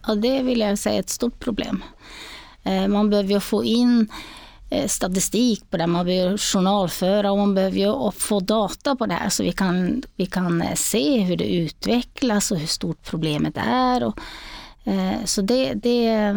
Ja, 0.08 0.16
det 0.16 0.44
vill 0.44 0.60
jag 0.60 0.80
säga 0.80 0.96
är 0.96 1.00
ett 1.00 1.10
stort 1.10 1.40
problem. 1.40 1.84
Eh, 2.64 2.88
man 2.88 3.10
behöver 3.10 3.30
ju 3.30 3.40
få 3.40 3.64
in 3.64 4.08
eh, 4.70 4.88
statistik 4.88 5.72
på 5.72 5.78
det, 5.78 5.88
man 5.88 6.06
behöver 6.06 6.38
journalföra 6.38 7.32
och 7.32 7.38
man 7.38 7.56
behöver 7.56 7.78
ju 7.78 8.12
få 8.12 8.40
data 8.40 8.96
på 8.96 9.06
det 9.06 9.14
här 9.14 9.30
så 9.30 9.44
vi 9.44 9.52
kan, 9.52 10.04
vi 10.16 10.26
kan 10.26 10.62
eh, 10.62 10.74
se 10.76 11.20
hur 11.20 11.38
det 11.38 11.56
utvecklas 11.56 12.52
och 12.52 12.58
hur 12.58 12.68
stort 12.68 13.04
problemet 13.04 13.58
är. 13.58 14.04
Och, 14.04 14.20
så 15.26 15.42
det, 15.42 15.74
det 15.74 16.36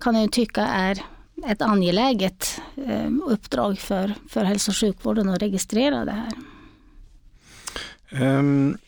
kan 0.00 0.14
jag 0.14 0.32
tycka 0.32 0.66
är 0.66 1.02
ett 1.46 1.62
angeläget 1.62 2.60
eh, 2.86 3.10
uppdrag 3.26 3.78
för, 3.78 4.14
för 4.28 4.44
hälso 4.44 4.70
och 4.70 4.76
sjukvården 4.76 5.28
att 5.28 5.42
registrera 5.42 6.04
det 6.04 6.12
här. 6.12 6.32
Um, 8.38 8.78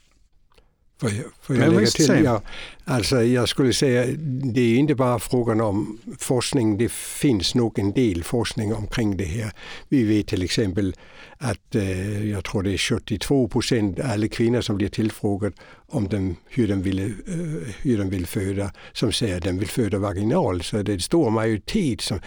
får 1.00 1.11
jag, 1.11 1.25
får 1.43 1.57
jag 1.57 1.75
lägga 1.75 1.87
till? 1.87 2.25
Ja, 2.25 2.43
alltså 2.85 3.23
jag 3.23 3.49
skulle 3.49 3.73
säga, 3.73 4.07
det 4.52 4.61
är 4.61 4.76
inte 4.76 4.95
bara 4.95 5.19
frågan 5.19 5.61
om 5.61 5.99
forskning, 6.19 6.78
det 6.78 6.93
finns 6.93 7.55
nog 7.55 7.78
en 7.78 7.93
del 7.93 8.25
forskning 8.25 8.75
omkring 8.75 9.17
det 9.17 9.25
här. 9.25 9.52
Vi 9.88 10.05
vet 10.05 10.26
till 10.26 10.43
exempel 10.43 10.95
att 11.38 11.75
eh, 11.75 12.31
jag 12.31 12.45
tror 12.45 12.62
det 12.62 12.73
är 12.73 12.78
72 12.78 13.49
procent 13.49 13.99
av 14.00 14.07
alla 14.11 14.28
kvinnor 14.28 14.61
som 14.61 14.76
blir 14.76 14.88
tillfrågade 14.88 15.57
om 15.87 16.09
de, 16.09 16.37
hur, 16.49 16.69
de 16.69 16.83
vill, 16.83 16.99
eh, 16.99 17.75
hur 17.83 17.99
de 17.99 18.11
vill 18.11 18.26
föda, 18.26 18.73
som 18.93 19.12
säger 19.12 19.37
att 19.37 19.45
de 19.45 19.59
vill 19.59 19.69
föda 19.69 19.99
vaginal. 19.99 20.62
Så 20.62 20.83
det 20.83 20.93
är 20.93 20.95
en 20.95 21.00
stor 21.00 21.31
majoritet. 21.31 22.00
Som, 22.00 22.21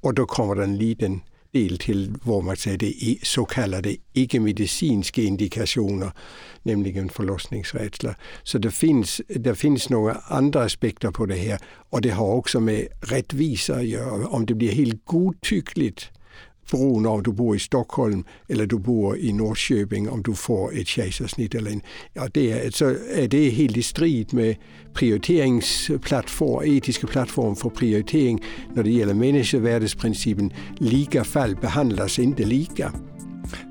och 0.00 0.14
då 0.14 0.26
kommer 0.26 0.54
det 0.54 0.64
en 0.64 0.76
liten 0.76 1.20
del 1.58 1.78
till 1.78 2.14
vad 2.22 2.44
man 2.44 2.56
säger 2.56 2.78
det 2.78 3.18
så 3.22 3.44
kallade 3.44 3.96
icke-medicinska 4.12 5.22
indikationer, 5.22 6.12
nämligen 6.62 7.08
förlossningsrädsla. 7.08 8.14
Så 8.42 8.58
det 8.58 8.70
finns, 8.70 9.20
det 9.28 9.54
finns 9.54 9.88
några 9.88 10.14
andra 10.14 10.62
aspekter 10.62 11.10
på 11.10 11.26
det 11.26 11.34
här 11.34 11.58
och 11.90 12.00
det 12.00 12.10
har 12.10 12.34
också 12.34 12.60
med 12.60 12.88
rättvisa 13.00 13.74
att 13.74 13.86
göra. 13.86 14.28
Om 14.28 14.46
det 14.46 14.54
blir 14.54 14.72
helt 14.72 15.04
godtyckligt 15.04 16.10
beroende 16.70 17.08
om 17.08 17.22
du 17.22 17.32
bor 17.32 17.56
i 17.56 17.58
Stockholm 17.58 18.24
eller 18.48 18.66
du 18.66 18.78
bor 18.78 19.16
i 19.18 19.32
Norrköping 19.32 20.08
om 20.08 20.22
du 20.22 20.34
får 20.34 20.78
ett 20.80 20.88
kejsarsnitt. 20.88 21.54
Eller 21.54 21.70
en, 21.70 21.80
ja, 22.12 22.28
det 22.34 22.52
är, 22.52 22.70
så 22.70 22.84
är 23.14 23.28
det 23.28 23.48
helt 23.48 23.76
i 23.76 23.82
strid 23.82 24.34
med 24.34 24.56
prioriteringsplattform, 24.94 26.76
etiska 26.76 27.06
plattform 27.06 27.56
för 27.56 27.70
prioritering 27.70 28.44
när 28.74 28.82
det 28.82 28.90
gäller 28.90 29.14
människovärdesprincipen. 29.14 30.52
Lika 30.78 31.24
fall 31.24 31.56
behandlas 31.56 32.18
inte 32.18 32.44
lika. 32.44 32.92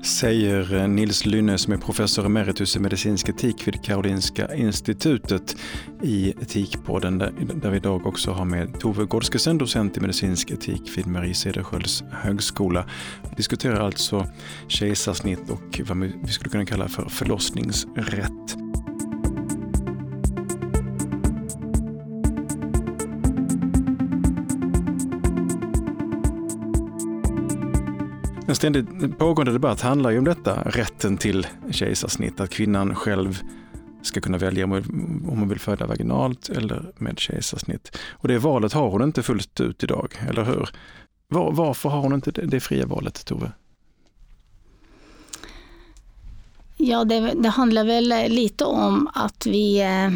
Säger 0.04 0.74
eh, 0.74 0.88
Nils 0.88 1.26
Lynne 1.26 1.58
som 1.58 1.72
är 1.72 1.76
professor 1.76 2.26
emeritus 2.26 2.76
i 2.76 2.80
medicinsk 2.80 3.28
etik 3.28 3.68
vid 3.68 3.82
Karolinska 3.82 4.54
institutet 4.54 5.56
i 6.02 6.30
Etikpodden 6.30 7.18
där 7.18 7.70
vi 7.70 7.76
idag 7.76 8.06
också 8.06 8.30
har 8.30 8.44
med 8.44 8.80
Tove 8.80 9.04
Gårdskesen, 9.04 9.58
docent 9.58 9.96
i 9.96 10.00
medicinsk 10.00 10.50
etik 10.50 10.98
vid 10.98 11.06
Marie 11.06 11.34
Cederschiölds 11.34 12.04
högskola. 12.10 12.84
Vi 13.22 13.36
diskuterar 13.36 13.80
alltså 13.80 14.26
kejsarsnitt 14.68 15.50
och 15.50 15.80
vad 15.88 15.98
vi 15.98 16.32
skulle 16.32 16.50
kunna 16.50 16.66
kalla 16.66 16.88
för 16.88 17.08
förlossningsrätt. 17.08 18.57
En 28.48 28.56
ständigt 28.56 29.18
pågående 29.18 29.52
debatt 29.52 29.80
handlar 29.80 30.10
ju 30.10 30.18
om 30.18 30.24
detta, 30.24 30.62
rätten 30.62 31.16
till 31.16 31.46
kejsarsnitt, 31.70 32.40
att 32.40 32.50
kvinnan 32.50 32.94
själv 32.94 33.42
ska 34.02 34.20
kunna 34.20 34.38
välja 34.38 34.64
om 34.64 34.72
hon 35.28 35.48
vill 35.48 35.60
föda 35.60 35.86
vaginalt 35.86 36.48
eller 36.48 36.92
med 36.98 37.18
kejsarsnitt. 37.18 37.98
Och 38.10 38.28
det 38.28 38.38
valet 38.38 38.72
har 38.72 38.90
hon 38.90 39.02
inte 39.02 39.22
fullt 39.22 39.60
ut 39.60 39.84
idag, 39.84 40.14
eller 40.28 40.44
hur? 40.44 40.68
Var, 41.28 41.52
varför 41.52 41.88
har 41.88 42.00
hon 42.00 42.14
inte 42.14 42.30
det, 42.30 42.46
det 42.46 42.60
fria 42.60 42.86
valet, 42.86 43.26
Tove? 43.26 43.52
Ja, 46.76 47.04
det, 47.04 47.20
det, 47.20 47.48
handlar 47.48 47.84
väl 47.84 48.08
lite 48.28 48.64
om 48.64 49.10
att 49.14 49.46
vi 49.46 49.80
eh, 49.80 50.12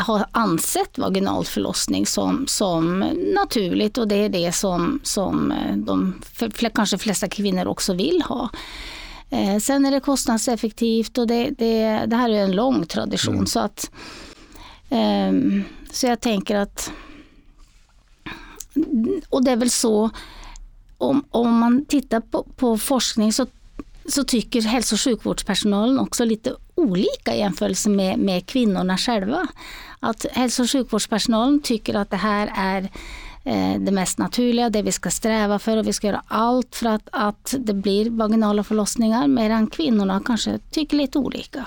har 0.00 0.26
ansett 0.32 0.98
vaginal 0.98 1.44
förlossning 1.44 2.06
som, 2.06 2.46
som 2.46 2.98
naturligt 3.34 3.98
och 3.98 4.08
det 4.08 4.16
är 4.16 4.28
det 4.28 4.52
som, 4.52 5.00
som 5.02 5.52
eh, 5.52 5.76
de 5.76 6.22
för, 6.32 6.68
kanske 6.68 6.98
flesta 6.98 7.28
kvinnor 7.28 7.66
också 7.66 7.94
vill 7.94 8.22
ha. 8.22 8.50
Eh, 9.30 9.58
sen 9.58 9.84
är 9.84 9.90
det 9.90 10.00
kostnadseffektivt 10.00 11.18
och 11.18 11.26
det, 11.26 11.50
det, 11.58 12.04
det 12.06 12.16
här 12.16 12.30
är 12.30 12.44
en 12.44 12.52
lång 12.52 12.86
tradition. 12.86 13.34
Mm. 13.34 13.46
Så, 13.46 13.60
att, 13.60 13.90
eh, 14.88 15.32
så 15.90 16.06
jag 16.06 16.20
tänker 16.20 16.56
att... 16.56 16.92
Och 19.28 19.44
det 19.44 19.50
är 19.50 19.56
väl 19.56 19.70
så, 19.70 20.10
om, 20.98 21.24
om 21.30 21.58
man 21.58 21.84
tittar 21.84 22.20
på, 22.20 22.46
på 22.56 22.78
forskning 22.78 23.32
så, 23.32 23.46
så 24.06 24.24
tycker 24.24 24.62
hälso 24.62 24.94
och 24.94 25.00
sjukvårdspersonalen 25.00 25.98
också 25.98 26.24
lite 26.24 26.56
olika 26.80 27.34
i 27.34 27.38
jämförelse 27.38 27.90
med, 27.90 28.18
med 28.18 28.46
kvinnorna 28.46 28.96
själva. 28.96 29.46
Att 30.00 30.26
hälso 30.32 30.62
och 30.62 30.70
sjukvårdspersonalen 30.70 31.62
tycker 31.62 31.94
att 31.94 32.10
det 32.10 32.16
här 32.16 32.52
är 32.56 32.82
eh, 33.44 33.80
det 33.80 33.92
mest 33.92 34.18
naturliga, 34.18 34.70
det 34.70 34.82
vi 34.82 34.92
ska 34.92 35.10
sträva 35.10 35.58
för 35.58 35.76
och 35.76 35.86
vi 35.86 35.92
ska 35.92 36.06
göra 36.06 36.22
allt 36.26 36.76
för 36.76 36.86
att, 36.86 37.08
att 37.12 37.54
det 37.58 37.74
blir 37.74 38.10
vaginala 38.10 38.64
förlossningar 38.64 39.28
medan 39.28 39.66
kvinnorna 39.66 40.22
kanske 40.24 40.58
tycker 40.70 40.96
lite 40.96 41.18
olika. 41.18 41.64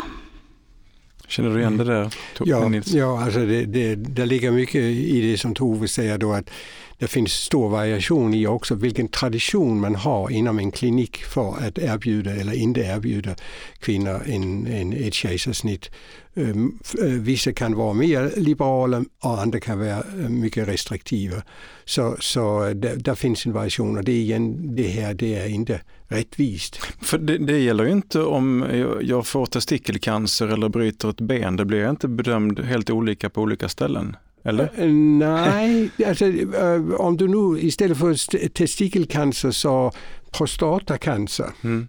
Känner 1.33 1.49
du 1.49 1.59
igen 1.59 1.77
det 1.77 1.83
där? 1.83 2.13
Ja, 2.45 2.71
ja 2.85 3.23
alltså 3.23 3.39
det, 3.39 3.65
det, 3.65 3.95
det 3.95 4.25
ligger 4.25 4.51
mycket 4.51 4.81
i 4.81 5.31
det 5.31 5.37
som 5.37 5.55
Tove 5.55 5.87
säger 5.87 6.17
då 6.17 6.33
att 6.33 6.49
det 6.97 7.07
finns 7.07 7.33
stor 7.33 7.69
variation 7.69 8.33
i 8.33 8.47
också 8.47 8.75
vilken 8.75 9.07
tradition 9.07 9.79
man 9.79 9.95
har 9.95 10.29
inom 10.29 10.59
en 10.59 10.71
klinik 10.71 11.23
för 11.23 11.55
att 11.67 11.77
erbjuda 11.77 12.31
eller 12.31 12.53
inte 12.53 12.81
erbjuda 12.81 13.35
kvinnor 13.79 14.21
en, 14.25 14.67
en, 14.67 14.93
ett 14.93 15.13
kejsarsnitt. 15.13 15.91
Ehm, 16.35 16.79
eh, 17.01 17.05
vissa 17.05 17.53
kan 17.53 17.75
vara 17.75 17.93
mer 17.93 18.33
liberala 18.37 19.03
och 19.19 19.41
andra 19.41 19.59
kan 19.59 19.79
vara 19.79 19.97
eh, 19.97 20.29
mycket 20.29 20.67
restriktiva. 20.67 21.41
Så, 21.85 22.15
så 22.19 22.59
där, 22.75 22.95
där 22.95 23.15
finns 23.15 23.45
en 23.45 23.53
variation 23.53 23.97
och 23.97 24.03
det, 24.03 24.11
igen, 24.11 24.75
det 24.75 24.87
här 24.87 25.13
det 25.13 25.35
är 25.35 25.47
inte 25.47 25.81
rättvist. 26.07 26.75
För 27.01 27.17
det, 27.17 27.37
det 27.37 27.59
gäller 27.59 27.83
ju 27.83 27.91
inte 27.91 28.21
om 28.21 28.65
jag 29.01 29.27
får 29.27 29.45
testikelcancer 29.45 30.47
eller 30.47 30.69
bryter 30.69 31.09
ett 31.09 31.21
ben, 31.21 31.55
det 31.55 31.65
blir 31.65 31.89
inte 31.89 32.07
bedömd 32.07 32.59
helt 32.59 32.89
olika 32.89 33.29
på 33.29 33.41
olika 33.41 33.69
ställen. 33.69 34.15
Eller? 34.43 34.71
Eh, 34.77 34.87
nej, 35.19 35.89
alltså, 36.07 36.25
om 36.97 37.17
du 37.17 37.27
nu 37.27 37.59
istället 37.59 37.97
för 37.97 38.49
testikelcancer 38.49 39.51
sa 39.51 39.91
prostatacancer. 40.31 41.49
Mm. 41.63 41.87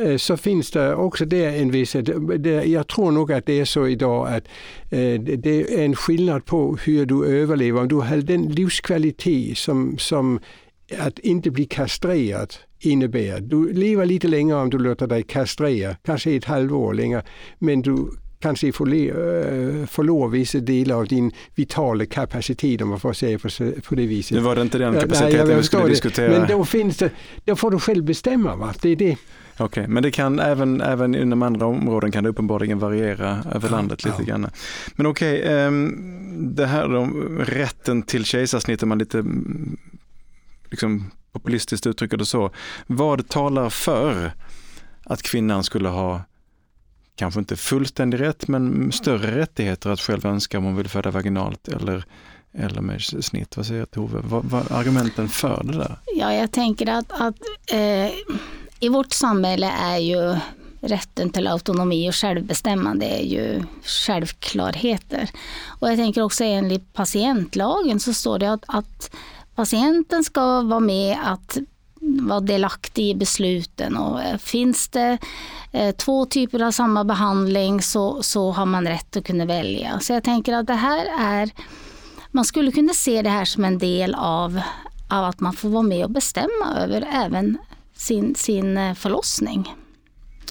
Eh, 0.00 0.16
så 0.16 0.36
finns 0.36 0.70
det 0.70 0.94
också 0.94 1.24
där 1.24 1.48
en 1.48 1.70
viss, 1.70 1.96
jag 2.64 2.88
tror 2.88 3.10
nog 3.10 3.32
att 3.32 3.46
det 3.46 3.60
är 3.60 3.64
så 3.64 3.88
idag 3.88 4.28
att 4.28 4.44
eh, 4.90 5.20
det 5.20 5.46
är 5.46 5.84
en 5.84 5.96
skillnad 5.96 6.44
på 6.44 6.76
hur 6.84 7.06
du 7.06 7.26
överlever. 7.26 7.80
Om 7.80 7.88
du 7.88 7.96
har 7.96 8.16
den 8.16 8.42
livskvalitet 8.42 9.58
som, 9.58 9.98
som 9.98 10.40
att 10.98 11.18
inte 11.18 11.50
bli 11.50 11.64
kastrerad 11.64 12.54
innebär. 12.80 13.40
Du 13.40 13.72
lever 13.72 14.06
lite 14.06 14.28
längre 14.28 14.56
om 14.56 14.70
du 14.70 14.78
låter 14.78 15.06
dig 15.06 15.22
kastrera, 15.22 15.96
kanske 16.04 16.30
ett 16.30 16.44
halvår 16.44 16.94
längre, 16.94 17.22
men 17.58 17.82
du 17.82 18.10
kanske 18.38 18.72
förlorar 18.72 19.86
förlor 19.86 20.28
vissa 20.28 20.58
delar 20.58 20.96
av 20.96 21.06
din 21.06 21.32
vitala 21.54 22.06
kapacitet 22.06 22.82
om 22.82 22.88
man 22.88 23.00
får 23.00 23.12
säga 23.12 23.38
på, 23.38 23.48
på 23.88 23.94
det 23.94 24.06
viset. 24.06 24.36
Nu 24.36 24.42
var 24.42 24.54
det 24.54 24.62
inte 24.62 24.78
den 24.78 24.94
kapaciteten 24.94 25.46
Nej, 25.46 25.56
vi 25.56 25.62
skulle 25.62 25.88
diskutera. 25.88 26.38
Men 26.38 26.48
då 26.48 26.64
finns 26.64 26.96
det, 26.96 27.10
då 27.44 27.56
får 27.56 27.70
du 27.70 27.78
själv 27.78 28.04
bestämma. 28.04 28.56
Va? 28.56 28.74
Det 28.80 28.88
är 28.88 28.96
det. 28.96 29.16
Okej, 29.58 29.64
okay, 29.64 29.86
men 29.86 30.02
det 30.02 30.10
kan 30.10 30.40
även, 30.40 30.80
även 30.80 31.14
inom 31.14 31.42
andra 31.42 31.66
områden 31.66 32.12
kan 32.12 32.24
det 32.24 32.30
uppenbarligen 32.30 32.78
variera 32.78 33.44
över 33.52 33.68
landet 33.68 34.04
lite 34.04 34.16
ja. 34.18 34.24
grann. 34.24 34.46
Men 34.96 35.06
okej, 35.06 35.40
okay, 35.40 35.66
um, 35.66 36.54
det 36.54 36.66
här 36.66 36.88
då, 36.88 37.04
rätten 37.44 38.02
till 38.02 38.24
kejsarsnitt, 38.24 38.82
om 38.82 38.88
man 38.88 38.98
lite 38.98 39.24
liksom, 40.70 41.10
populistiskt 41.32 41.86
uttrycker 41.86 42.16
det 42.16 42.26
så. 42.26 42.50
Vad 42.86 43.28
talar 43.28 43.70
för 43.70 44.32
att 45.04 45.22
kvinnan 45.22 45.64
skulle 45.64 45.88
ha 45.88 46.22
kanske 47.16 47.40
inte 47.40 47.56
fullständig 47.56 48.20
rätt, 48.20 48.48
men 48.48 48.92
större 48.92 49.40
rättigheter 49.40 49.90
att 49.90 50.00
själv 50.00 50.26
önska 50.26 50.58
om 50.58 50.64
hon 50.64 50.76
vill 50.76 50.88
föda 50.88 51.10
vaginalt 51.10 51.68
eller, 51.68 52.04
eller 52.52 52.80
med 52.80 53.02
snitt. 53.02 53.56
Vad 53.56 53.66
säger 53.66 53.84
Tove? 53.84 54.20
Vad, 54.24 54.44
vad 54.44 54.72
argumenten 54.72 55.28
för 55.28 55.62
det 55.64 55.78
där? 55.78 55.98
Ja, 56.16 56.32
jag 56.32 56.52
tänker 56.52 56.88
att, 56.88 57.12
att 57.12 57.36
eh, 57.72 58.10
i 58.80 58.88
vårt 58.88 59.12
samhälle 59.12 59.70
är 59.70 59.98
ju 59.98 60.36
rätten 60.80 61.30
till 61.30 61.46
autonomi 61.46 62.10
och 62.10 62.14
självbestämmande 62.14 63.06
är 63.06 63.24
ju 63.24 63.62
självklarheter. 63.82 65.30
Och 65.80 65.88
jag 65.90 65.96
tänker 65.96 66.22
också 66.22 66.44
enligt 66.44 66.92
patientlagen 66.92 68.00
så 68.00 68.14
står 68.14 68.38
det 68.38 68.52
att, 68.52 68.64
att 68.66 69.10
patienten 69.54 70.24
ska 70.24 70.62
vara 70.62 70.80
med 70.80 71.18
att 71.24 71.58
vara 72.20 72.40
delaktig 72.40 73.10
i 73.10 73.14
besluten. 73.14 73.96
Och 73.96 74.22
eh, 74.22 74.38
finns 74.38 74.88
det 74.88 75.18
eh, 75.72 75.94
två 75.94 76.26
typer 76.26 76.62
av 76.62 76.70
samma 76.70 77.04
behandling 77.04 77.82
så, 77.82 78.22
så 78.22 78.50
har 78.50 78.66
man 78.66 78.86
rätt 78.88 79.16
att 79.16 79.24
kunna 79.24 79.44
välja. 79.44 80.00
Så 80.00 80.12
jag 80.12 80.24
tänker 80.24 80.54
att 80.54 80.66
det 80.66 80.74
här 80.74 81.06
är, 81.20 81.50
man 82.30 82.44
skulle 82.44 82.72
kunna 82.72 82.92
se 82.92 83.22
det 83.22 83.30
här 83.30 83.44
som 83.44 83.64
en 83.64 83.78
del 83.78 84.14
av, 84.14 84.60
av 85.10 85.24
att 85.24 85.40
man 85.40 85.52
får 85.52 85.68
vara 85.68 85.82
med 85.82 86.04
och 86.04 86.10
bestämma 86.10 86.76
över 86.76 87.08
även 87.12 87.58
sin, 87.94 88.34
sin 88.34 88.76
eh, 88.76 88.94
förlossning. 88.94 89.74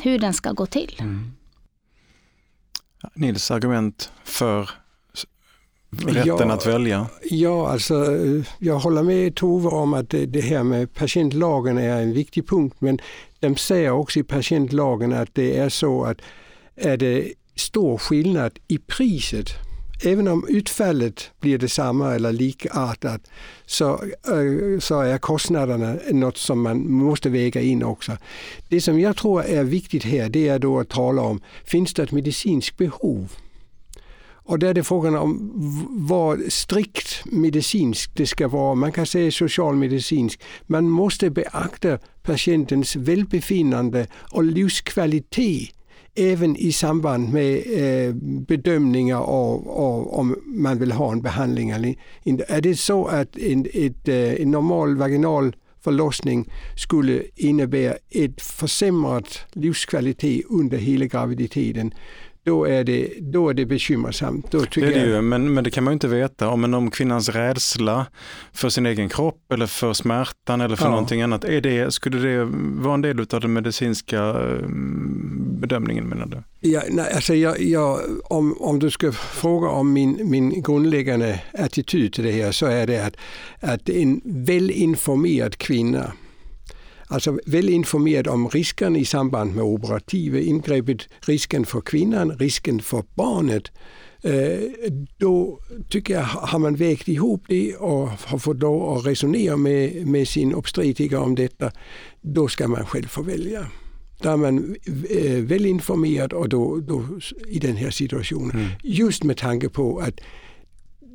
Hur 0.02 0.20
den 0.20 0.34
ska 0.34 0.52
gå 0.52 0.66
till. 0.66 0.98
Mm. 1.00 1.32
Nils 3.14 3.52
argument 3.52 4.12
för 4.24 4.70
rätten 5.98 6.50
ja, 6.50 6.54
att 6.54 6.66
välja? 6.66 7.08
Ja, 7.24 7.70
alltså 7.70 8.06
jag 8.60 8.80
håller 8.80 9.04
med 9.04 9.36
Tove 9.36 9.70
om 9.70 9.94
att 9.94 10.10
det, 10.10 10.26
det 10.26 10.42
här 10.42 10.64
med 10.64 10.94
patientlagen 10.94 11.78
är 11.78 12.02
en 12.02 12.14
viktig 12.14 12.48
punkt 12.48 12.76
men 12.80 13.00
de 13.40 13.56
säger 13.56 13.92
också 13.92 14.20
i 14.20 14.24
patientlagen 14.24 15.14
att 15.14 15.30
det 15.34 15.58
är 15.58 15.70
så 15.70 16.04
att 16.04 16.18
är 16.76 16.98
det 16.98 17.34
stor 17.56 17.98
skillnad 17.98 18.60
i 18.68 18.78
priset 18.78 19.50
Även 20.04 20.28
om 20.28 20.46
utfallet 20.50 21.32
blir 21.40 21.58
detsamma 21.58 22.16
eller 22.16 22.32
likartat 22.32 23.22
så, 23.66 23.94
eh, 23.94 24.80
så 24.80 25.02
är 25.02 25.18
kostnaderna 25.18 25.96
något 26.12 26.38
som 26.38 26.62
man 26.62 26.92
måste 26.92 27.30
väga 27.30 27.62
in 27.62 27.84
också. 27.84 28.18
Det 28.70 28.82
som 28.82 29.00
jag 29.00 29.18
tror 29.18 29.44
är 29.44 29.64
viktigt 29.64 30.04
här 30.04 30.30
det 30.30 30.48
är 30.48 30.60
då 30.60 30.80
att 30.80 30.90
tala 30.90 31.22
om, 31.22 31.42
finns 31.66 31.94
det 31.94 32.04
ett 32.04 32.12
medicinskt 32.12 32.78
behov? 32.78 33.32
Och 34.46 34.60
där 34.60 34.68
är 34.68 34.74
det 34.74 34.84
frågan 34.84 35.16
om 35.16 35.52
vad 35.90 36.52
strikt 36.52 37.26
medicinskt 37.26 38.16
det 38.16 38.26
ska 38.26 38.48
vara. 38.48 38.76
Man 38.76 38.92
kan 38.92 39.06
säga 39.06 39.32
socialmedicinskt. 39.32 40.44
Man 40.66 40.90
måste 40.90 41.30
beakta 41.30 41.98
patientens 42.24 42.96
välbefinnande 42.96 44.08
och 44.32 44.44
livskvalitet 44.44 45.72
även 46.16 46.56
i 46.56 46.72
samband 46.72 47.34
med 47.34 47.56
eh, 47.56 48.14
bedömningar 48.48 49.18
av, 49.18 49.70
av, 49.70 50.08
om 50.08 50.36
man 50.46 50.80
vill 50.80 50.92
ha 50.92 51.12
en 51.12 51.22
behandling 51.22 51.70
eller 51.70 51.96
inte. 52.24 52.46
Är 52.48 52.62
det 52.62 52.76
så 52.76 53.06
att 53.06 53.38
en, 53.38 53.66
ett, 53.74 54.08
eh, 54.08 54.34
en 54.34 54.52
normal 54.52 54.98
vaginal 54.98 55.56
förlossning 55.86 56.50
skulle 56.76 57.24
innebära 57.36 57.96
ett 58.10 58.42
försämrat 58.42 59.40
livskvalitet 59.54 60.46
under 60.50 60.78
hela 60.78 61.06
graviditeten, 61.06 61.94
då 62.46 62.66
är 62.66 62.84
det, 62.84 63.10
då 63.20 63.50
är 63.50 63.54
det 63.54 63.66
bekymmersamt. 63.66 64.52
Då 64.52 64.60
det 64.76 64.82
är 64.82 64.92
det 64.92 65.06
ju, 65.06 65.22
men, 65.22 65.54
men 65.54 65.64
det 65.64 65.72
kan 65.72 65.84
man 65.84 65.92
ju 65.92 65.94
inte 65.94 66.08
veta. 66.08 66.48
Om, 66.48 66.74
om 66.74 66.92
kvinnans 66.92 67.30
rädsla 67.30 68.06
för 68.54 68.70
sin 68.70 68.86
egen 68.86 69.10
kropp 69.10 69.52
eller 69.52 69.68
för 69.68 69.94
smärtan 69.94 70.62
eller 70.62 70.76
för 70.76 70.86
ja. 70.86 70.90
någonting 70.90 71.22
annat, 71.22 71.44
är 71.44 71.62
det, 71.62 71.94
skulle 71.94 72.18
det 72.18 72.46
vara 72.84 72.94
en 72.94 73.02
del 73.02 73.20
av 73.20 73.42
den 73.42 73.54
medicinska 73.54 74.22
mm, 74.22 75.58
bedömningen 75.60 76.08
menar 76.10 76.26
du? 76.26 76.70
Ja, 76.70 76.82
nej, 76.90 77.14
alltså 77.16 77.34
jag, 77.34 77.62
jag, 77.62 78.00
om, 78.24 78.58
om 78.60 78.80
du 78.80 78.92
ska 78.92 79.12
fråga 79.12 79.68
om 79.68 79.94
min, 79.94 80.30
min 80.30 80.62
grundläggande 80.62 81.42
attityd 81.54 82.14
till 82.14 82.24
det 82.24 82.32
här 82.32 82.52
så 82.52 82.66
är 82.66 82.88
det 82.88 83.06
att, 83.06 83.16
att 83.60 83.90
en 83.90 84.22
välinformerad 84.24 85.58
kvinna 85.58 86.12
Alltså 87.08 87.40
väl 87.46 87.70
informerad 87.70 88.28
om 88.28 88.50
risken 88.50 88.96
i 88.96 89.06
samband 89.06 89.56
med 89.56 89.64
operativa 89.64 90.40
ingreppet, 90.40 91.02
risken 91.20 91.66
för 91.66 91.82
kvinnan, 91.82 92.32
risken 92.32 92.80
för 92.80 93.04
barnet. 93.14 93.72
Eh, 94.22 94.92
då 95.18 95.60
tycker 95.90 96.14
jag 96.14 96.24
har 96.24 96.60
man 96.60 96.76
vägt 96.76 97.08
ihop 97.08 97.44
det 97.48 97.76
och 97.76 98.10
har 98.10 98.38
fått 98.38 98.60
lov 98.60 98.98
att 98.98 99.06
resonera 99.06 99.58
med, 99.58 100.08
med 100.08 100.28
sin 100.28 100.54
obstetriker 100.54 101.20
om 101.20 101.36
detta, 101.36 101.72
då 102.22 102.48
ska 102.48 102.68
man 102.68 102.86
själv 102.86 103.08
få 103.08 103.22
välja. 103.22 103.68
Då 104.22 104.30
är 104.30 104.38
man 104.38 104.76
eh, 105.10 105.32
väl 105.32 105.66
informerad 105.66 106.34
och 106.34 106.50
då, 106.50 106.80
då, 106.80 107.04
i 107.48 107.60
den 107.60 107.76
här 107.76 107.92
situationen. 107.92 108.52
Mm. 108.52 108.68
Just 108.84 109.24
med 109.24 109.38
tanke 109.38 109.70
på 109.70 110.00
att 110.00 110.20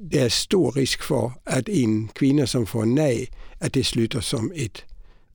det 0.03 0.19
är 0.19 0.29
stor 0.29 0.73
risk 0.73 1.03
för 1.03 1.33
att 1.45 1.69
en 1.69 2.09
kvinna 2.09 2.47
som 2.47 2.67
får 2.67 2.85
nej, 2.85 3.29
att 3.59 3.73
det 3.73 3.85
slutar 3.85 4.21
som 4.21 4.53
ett 4.57 4.90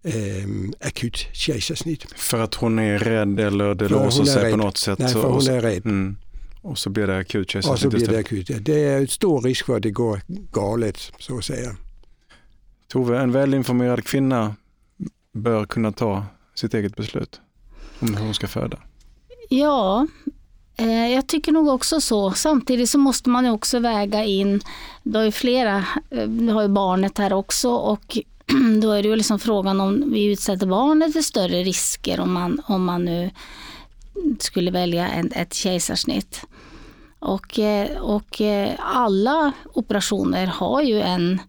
eh, 0.05 0.87
akut 0.87 1.17
kejsarsnitt. 1.33 2.05
För 2.15 2.39
att 2.39 2.55
hon 2.55 2.79
är 2.79 2.99
rädd 2.99 3.39
eller 3.39 3.75
det 3.75 3.89
låser 3.89 4.23
sig 4.23 4.51
på 4.51 4.57
något 4.57 4.77
sätt? 4.77 4.99
Nej, 4.99 5.13
för 5.13 5.29
hon 5.29 5.47
är 5.47 5.61
rädd. 5.61 5.85
Mm. 5.85 6.17
Och 6.61 6.77
så 6.77 6.89
blir 6.89 7.07
det 7.07 7.17
akut 7.17 7.51
kejsarsnitt? 7.51 7.85
Och 7.85 7.91
så 7.91 7.97
blir 7.97 8.07
det 8.07 8.19
akut, 8.19 8.49
ja. 8.49 8.57
Det 8.61 8.83
är 8.83 9.05
stor 9.05 9.41
risk 9.41 9.65
för 9.65 9.77
att 9.77 9.83
det 9.83 9.91
går 9.91 10.21
galet, 10.51 11.11
så 11.19 11.37
att 11.37 11.45
säga. 11.45 11.75
Tove, 12.87 13.19
en 13.19 13.31
välinformerad 13.31 14.03
kvinna 14.03 14.55
bör 15.33 15.65
kunna 15.65 15.91
ta 15.91 16.25
sitt 16.55 16.73
eget 16.73 16.95
beslut 16.95 17.41
om 17.99 18.15
hur 18.15 18.25
hon 18.25 18.33
ska 18.33 18.47
föda? 18.47 18.77
Ja, 19.49 20.07
eh, 20.77 21.07
jag 21.07 21.27
tycker 21.27 21.51
nog 21.51 21.67
också 21.67 22.01
så. 22.01 22.31
Samtidigt 22.31 22.89
så 22.89 22.97
måste 22.97 23.29
man 23.29 23.45
också 23.45 23.79
väga 23.79 24.23
in, 24.23 24.61
du 25.03 25.17
har 25.17 25.25
ju 25.25 25.31
flera, 25.31 25.85
eh, 26.09 26.27
du 26.27 26.53
har 26.53 26.61
ju 26.61 26.67
barnet 26.67 27.17
här 27.17 27.33
också 27.33 27.69
och 27.69 28.17
då 28.81 28.91
är 28.91 29.03
det 29.03 29.09
ju 29.09 29.15
liksom 29.15 29.39
frågan 29.39 29.81
om 29.81 30.11
vi 30.11 30.31
utsätter 30.31 30.67
barnet 30.67 31.13
för 31.13 31.21
större 31.21 31.63
risker 31.63 32.19
om 32.19 32.33
man, 32.33 32.61
om 32.67 32.85
man 32.85 33.05
nu 33.05 33.31
skulle 34.39 34.71
välja 34.71 35.07
en, 35.07 35.31
ett 35.31 35.53
kejsarsnitt. 35.53 36.41
Och, 37.19 37.59
eh, 37.59 37.97
och 38.01 38.41
eh, 38.41 38.71
alla 38.79 39.51
operationer 39.73 40.45
har 40.45 40.81
ju 40.81 41.01
en 41.01 41.41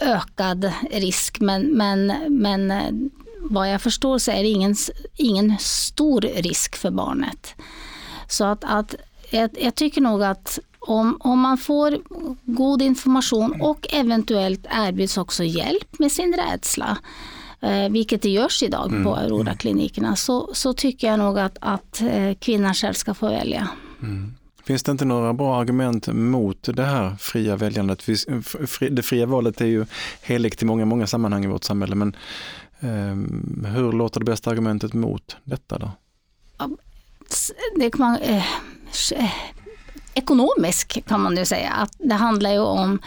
ökad 0.00 0.72
risk 0.90 1.40
men, 1.40 1.62
men, 1.62 2.12
men 2.28 2.70
eh, 2.70 2.92
vad 3.40 3.72
jag 3.72 3.82
förstår 3.82 4.18
så 4.18 4.30
är 4.30 4.42
det 4.42 4.48
ingen, 4.48 4.76
ingen 5.16 5.58
stor 5.58 6.20
risk 6.20 6.76
för 6.76 6.90
barnet. 6.90 7.54
Så 8.28 8.44
att, 8.44 8.64
att 8.64 8.94
jag, 9.30 9.50
jag 9.60 9.74
tycker 9.74 10.00
nog 10.00 10.22
att 10.22 10.58
om, 10.88 11.16
om 11.20 11.40
man 11.40 11.58
får 11.58 11.98
god 12.44 12.82
information 12.82 13.60
och 13.60 13.86
eventuellt 13.92 14.66
erbjuds 14.70 15.18
också 15.18 15.44
hjälp 15.44 15.98
med 15.98 16.12
sin 16.12 16.34
rädsla, 16.36 16.98
eh, 17.60 17.88
vilket 17.88 18.22
det 18.22 18.30
görs 18.30 18.62
idag 18.62 18.90
mm. 18.90 19.04
på 19.04 19.16
Aurora-klinikerna, 19.16 20.16
så, 20.16 20.50
så 20.54 20.72
tycker 20.72 21.06
jag 21.06 21.18
nog 21.18 21.38
att, 21.38 21.58
att 21.60 22.00
eh, 22.00 22.34
kvinnan 22.34 22.74
själv 22.74 22.94
ska 22.94 23.14
få 23.14 23.28
välja. 23.28 23.68
Mm. 24.02 24.34
Finns 24.64 24.82
det 24.82 24.92
inte 24.92 25.04
några 25.04 25.32
bra 25.32 25.60
argument 25.60 26.06
mot 26.06 26.62
det 26.62 26.84
här 26.84 27.16
fria 27.20 27.56
väljandet? 27.56 28.06
Det 28.90 29.02
fria 29.02 29.26
valet 29.26 29.60
är 29.60 29.66
ju 29.66 29.86
heligt 30.22 30.62
i 30.62 30.64
många, 30.64 30.84
många 30.84 31.06
sammanhang 31.06 31.44
i 31.44 31.48
vårt 31.48 31.64
samhälle, 31.64 31.94
men 31.94 32.16
eh, 32.80 33.70
hur 33.70 33.92
låter 33.92 34.20
det 34.20 34.26
bästa 34.26 34.50
argumentet 34.50 34.94
mot 34.94 35.36
detta 35.44 35.78
då? 35.78 35.90
Det 37.76 37.90
kan 37.90 38.00
man, 38.00 38.16
eh, 38.16 38.44
ekonomisk 40.18 41.04
kan 41.06 41.20
man 41.20 41.34
nu 41.34 41.44
säga. 41.44 41.70
Att 41.70 41.92
det 41.98 42.14
handlar 42.14 42.52
ju 42.52 42.58
om 42.58 42.98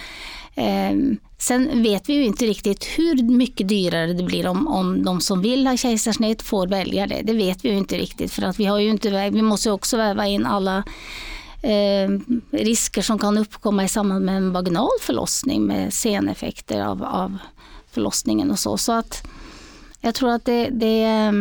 eh, 0.56 1.18
Sen 1.42 1.84
vet 1.84 2.10
vi 2.10 2.14
ju 2.14 2.24
inte 2.24 2.46
riktigt 2.46 2.84
hur 2.84 3.24
mycket 3.24 3.68
dyrare 3.68 4.14
det 4.14 4.24
blir 4.24 4.48
om, 4.48 4.68
om 4.68 5.04
de 5.04 5.22
som 5.22 5.42
vill 5.42 5.68
ha 5.68 5.78
kejsarsnitt 5.78 6.42
får 6.42 6.68
välja 6.68 7.08
det. 7.08 7.22
Det 7.22 7.34
vet 7.34 7.66
vi 7.66 7.70
ju 7.70 7.78
inte 7.78 7.98
riktigt 7.98 8.34
för 8.34 8.42
att 8.42 8.60
vi 8.60 8.66
har 8.66 8.80
ju 8.80 8.90
inte, 8.90 9.30
vi 9.30 9.42
måste 9.42 9.72
också 9.72 9.98
väva 9.98 10.28
in 10.28 10.46
alla 10.46 10.84
eh, 11.62 12.10
risker 12.52 13.02
som 13.02 13.20
kan 13.20 13.38
uppkomma 13.38 13.84
i 13.84 13.88
samband 13.88 14.26
med 14.26 14.38
en 14.38 14.54
vaginal 14.54 14.90
förlossning 15.02 15.64
med 15.64 15.94
seneffekter 15.94 16.82
av, 16.82 17.04
av 17.04 17.38
förlossningen 17.92 18.52
och 18.52 18.60
så. 18.60 18.78
Så 18.78 18.92
att 18.92 19.28
jag 20.02 20.16
tror 20.16 20.30
att 20.30 20.46
det, 20.46 20.70
det 20.72 21.04
eh, 21.04 21.32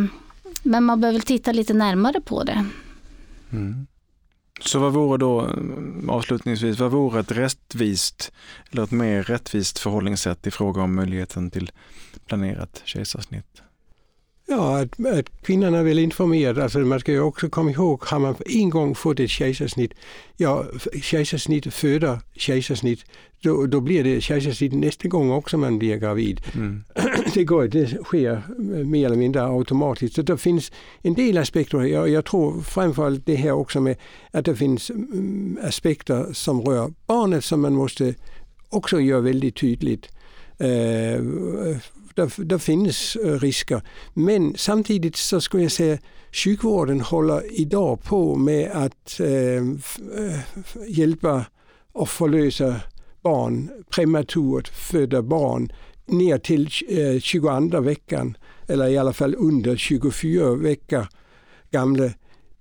men 0.62 0.85
man 0.85 1.00
behöver 1.00 1.20
titta 1.20 1.52
lite 1.52 1.74
närmare 1.74 2.20
på 2.20 2.44
det. 2.44 2.64
Mm. 3.52 3.87
Så 4.61 4.79
vad 4.79 4.92
vore 4.92 5.18
då, 5.18 5.40
mm, 5.40 6.11
avslutningsvis, 6.11 6.79
vad 6.79 6.90
vore 6.90 7.20
ett 7.20 7.33
rättvist 7.33 8.33
eller 8.70 8.83
ett 8.83 8.90
mer 8.90 9.23
rättvist 9.23 9.79
förhållningssätt 9.79 10.46
i 10.46 10.51
fråga 10.51 10.83
om 10.83 10.94
möjligheten 10.94 11.51
till 11.51 11.70
planerat 12.27 12.83
kejsarsnitt? 12.85 13.62
Ja, 14.50 14.80
att, 14.80 15.06
att 15.06 15.42
kvinnan 15.42 15.74
är 15.74 15.82
väl 15.82 15.98
informerad. 15.98 16.58
Alltså 16.58 16.78
man 16.78 17.00
ska 17.00 17.12
ju 17.12 17.20
också 17.20 17.48
komma 17.48 17.70
ihåg, 17.70 18.02
har 18.04 18.18
man 18.18 18.34
en 18.46 18.70
gång 18.70 18.94
fått 18.94 19.20
ett 19.20 19.30
kejsarsnitt, 19.30 19.92
ja, 20.36 20.64
kejsarsnitt 21.02 21.74
föder 21.74 22.18
kejsarsnitt, 22.32 23.04
då, 23.42 23.66
då 23.66 23.80
blir 23.80 24.04
det 24.04 24.20
kejsarsnitt 24.20 24.72
nästa 24.72 25.08
gång 25.08 25.30
också 25.30 25.58
man 25.58 25.78
blir 25.78 25.96
gravid. 25.96 26.40
Mm. 26.54 26.84
Det, 27.34 27.44
går, 27.44 27.68
det 27.68 27.86
sker 28.04 28.42
mer 28.84 29.06
eller 29.06 29.16
mindre 29.16 29.42
automatiskt. 29.42 30.14
Så 30.14 30.22
det 30.22 30.38
finns 30.38 30.72
en 31.02 31.14
del 31.14 31.38
aspekter. 31.38 31.80
Jag, 31.82 32.08
jag 32.08 32.24
tror 32.24 32.60
framförallt 32.60 33.26
det 33.26 33.36
här 33.36 33.52
också 33.52 33.80
med 33.80 33.96
att 34.30 34.44
det 34.44 34.56
finns 34.56 34.90
mm, 34.90 35.58
aspekter 35.62 36.32
som 36.32 36.60
rör 36.60 36.92
barnet 37.06 37.44
som 37.44 37.60
man 37.60 37.74
måste 37.74 38.14
också 38.68 39.00
göra 39.00 39.20
väldigt 39.20 39.56
tydligt. 39.56 40.08
Eh, 40.58 41.20
där, 42.20 42.44
där 42.44 42.59
finns 42.59 43.16
eh, 43.16 43.38
risker. 43.38 43.83
Men 44.14 44.54
samtidigt 44.56 45.16
så 45.16 45.40
skulle 45.40 45.62
jag 45.62 45.72
säga 45.72 45.98
sjukvården 46.33 47.00
håller 47.00 47.61
idag 47.61 48.02
på 48.02 48.37
med 48.37 48.70
att 48.70 49.20
eh, 49.20 49.56
eh 49.56 50.40
hjälpa 50.88 51.44
och 51.92 52.09
förlösa 52.09 52.80
barn, 53.22 53.70
prematurt 53.90 54.68
födda 54.68 55.22
barn 55.22 55.72
ner 56.06 56.38
till 56.38 56.70
eh, 56.88 57.20
22 57.20 57.80
veckan 57.80 58.37
eller 58.68 58.88
i 58.88 58.98
alla 58.98 59.12
fall 59.12 59.35
under 59.38 59.76
24 59.76 60.54
veckor 60.54 61.06
gamla. 61.70 62.11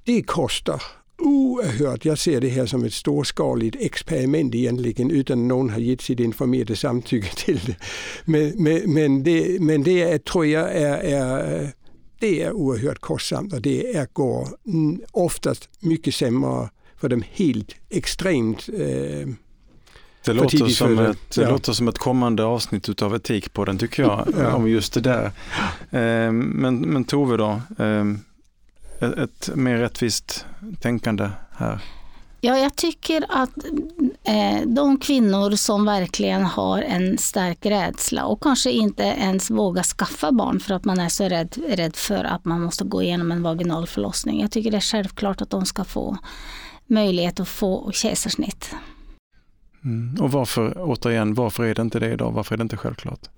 Det 0.04 0.22
kostar 0.22 0.82
oerhört. 1.20 2.06
Jag 2.06 2.20
ser 2.20 2.42
det 2.42 2.50
här 2.50 2.66
som 2.66 2.84
ett 2.84 2.94
storskaligt 2.94 3.76
experiment 3.80 4.56
egentligen 4.56 5.12
utan 5.12 5.48
någon 5.48 5.70
har 5.70 5.80
gett 5.80 6.02
sitt 6.02 6.20
informerade 6.20 6.76
samtycke 6.76 7.36
till 7.36 7.60
det. 7.66 7.76
Men, 8.26 8.64
men, 8.64 8.94
men, 8.94 9.24
det, 9.24 9.62
men 9.62 9.84
det 9.84 10.02
är, 10.02 10.18
tror 10.18 10.46
jag 10.46 10.76
är, 10.76 10.98
är, 10.98 11.72
det 12.20 12.42
är 12.42 12.52
oerhört 12.52 13.00
kostsamt 13.00 13.54
och 13.54 13.62
det 13.62 13.96
är, 13.96 14.08
går 14.14 14.48
oftast 15.12 15.70
mycket 15.80 16.16
sämre 16.16 16.70
för 16.98 17.10
de 17.10 17.24
helt 17.32 17.76
extremt 17.90 18.70
eh, 18.74 19.28
det 20.26 20.34
låter, 20.34 20.68
som 20.68 21.00
ett, 21.00 21.18
det 21.36 21.42
ja. 21.42 21.50
låter 21.50 21.74
som 21.74 21.88
ett 21.88 21.98
kommande 21.98 22.44
avsnitt 22.44 22.90
utav 22.90 23.16
Etik 23.16 23.54
på 23.54 23.66
den 23.66 23.78
tycker 23.78 24.04
jag, 24.04 24.28
ja. 24.38 24.54
om 24.54 24.70
just 24.70 24.94
det 24.94 25.02
där. 25.02 25.26
Eh, 25.90 26.32
men, 26.32 26.80
men 26.80 27.04
Tove 27.04 27.38
då, 27.38 27.62
eh, 29.02 29.10
ett 29.10 29.50
mer 29.56 29.78
rättvist 29.78 30.46
tänkande 30.82 31.30
här? 31.52 31.80
Ja, 32.42 32.58
jag 32.58 32.76
tycker 32.76 33.26
att 33.30 33.50
eh, 34.24 34.68
de 34.68 34.98
kvinnor 34.98 35.52
som 35.52 35.86
verkligen 35.86 36.44
har 36.44 36.82
en 36.82 37.18
stark 37.18 37.66
rädsla 37.66 38.26
och 38.26 38.44
kanske 38.44 38.72
inte 38.72 39.04
ens 39.04 39.50
vågar 39.50 39.84
skaffa 39.84 40.32
barn 40.32 40.60
för 40.60 40.74
att 40.74 40.86
man 40.86 41.00
är 41.00 41.10
så 41.10 41.24
rädd, 41.24 41.58
rädd 41.68 41.96
för 41.96 42.24
att 42.24 42.46
man 42.46 42.62
måste 42.62 42.84
gå 42.84 43.04
igenom 43.04 43.32
en 43.32 43.44
vaginal 43.44 43.88
förlossning. 43.88 44.42
Jag 44.42 44.52
tycker 44.52 44.72
det 44.72 44.78
är 44.78 44.82
självklart 44.82 45.42
att 45.42 45.50
de 45.50 45.66
ska 45.66 45.84
få 45.84 46.18
möjlighet 46.88 47.40
att 47.40 47.48
få 47.48 47.92
kejsarsnitt. 47.92 48.76
Mm. 49.84 50.22
Och 50.22 50.32
varför, 50.32 50.78
återigen, 50.78 51.34
varför 51.34 51.64
är 51.64 51.76
det 51.76 51.82
inte 51.82 52.00
det 52.00 52.12
idag? 52.12 52.32
Varför 52.32 52.56
är 52.56 52.58
det 52.58 52.62
inte 52.62 52.78
självklart? 52.78 53.30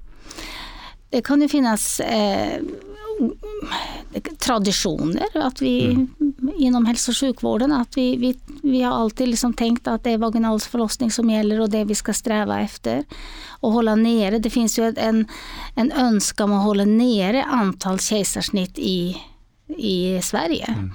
Det 1.10 1.22
kan 1.22 1.42
ju 1.42 1.50
finnas 1.50 2.00
eh, 2.00 2.62
traditioner 4.52 5.28
att 5.34 5.62
vi 5.62 5.86
mm. 5.86 6.10
inom 6.58 6.86
hälso 6.86 7.12
och 7.12 7.18
sjukvården 7.18 7.72
att 7.72 7.98
vi, 7.98 8.18
vi, 8.18 8.40
vi 8.64 8.82
har 8.82 8.94
alltid 8.94 9.28
liksom 9.28 9.54
tänkt 9.54 9.88
att 9.88 10.04
det 10.04 10.12
är 10.12 10.18
vaginalförlossning 10.18 11.12
som 11.12 11.30
gäller 11.30 11.60
och 11.60 11.70
det 11.70 11.84
vi 11.84 11.96
ska 11.96 12.14
sträva 12.14 12.60
efter. 12.60 13.04
Och 13.50 13.72
hålla 13.72 13.96
nere, 13.96 14.40
det 14.40 14.50
finns 14.50 14.80
ju 14.80 14.94
en, 14.98 15.26
en 15.76 15.92
önskan 15.92 16.52
om 16.52 16.58
att 16.58 16.64
hålla 16.64 16.86
nere 16.86 17.44
antal 17.44 18.00
kejsarsnitt 18.00 18.80
i, 18.80 19.18
i 19.78 20.20
Sverige. 20.24 20.76
Mm. 20.78 20.92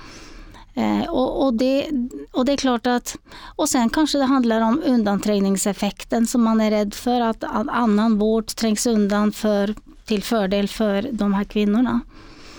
Eh, 0.75 1.09
och, 1.09 1.47
och, 1.47 1.55
det, 1.55 1.87
och 2.33 2.45
det 2.45 2.53
är 2.53 2.57
klart 2.57 2.87
att, 2.87 3.17
och 3.57 3.69
sen 3.69 3.91
kanske 3.91 4.19
det 4.19 4.25
handlar 4.25 4.61
om 4.61 4.83
undanträngningseffekten 4.87 6.27
som 6.27 6.43
man 6.43 6.61
är 6.61 6.71
rädd 6.71 6.95
för 6.95 7.21
att, 7.21 7.45
att 7.45 7.69
annan 7.69 8.19
vård 8.19 8.47
trängs 8.47 8.87
undan 8.87 9.33
för, 9.33 9.75
till 10.05 10.23
fördel 10.23 10.69
för 10.69 11.09
de 11.13 11.35
här 11.35 11.45
kvinnorna. 11.45 12.01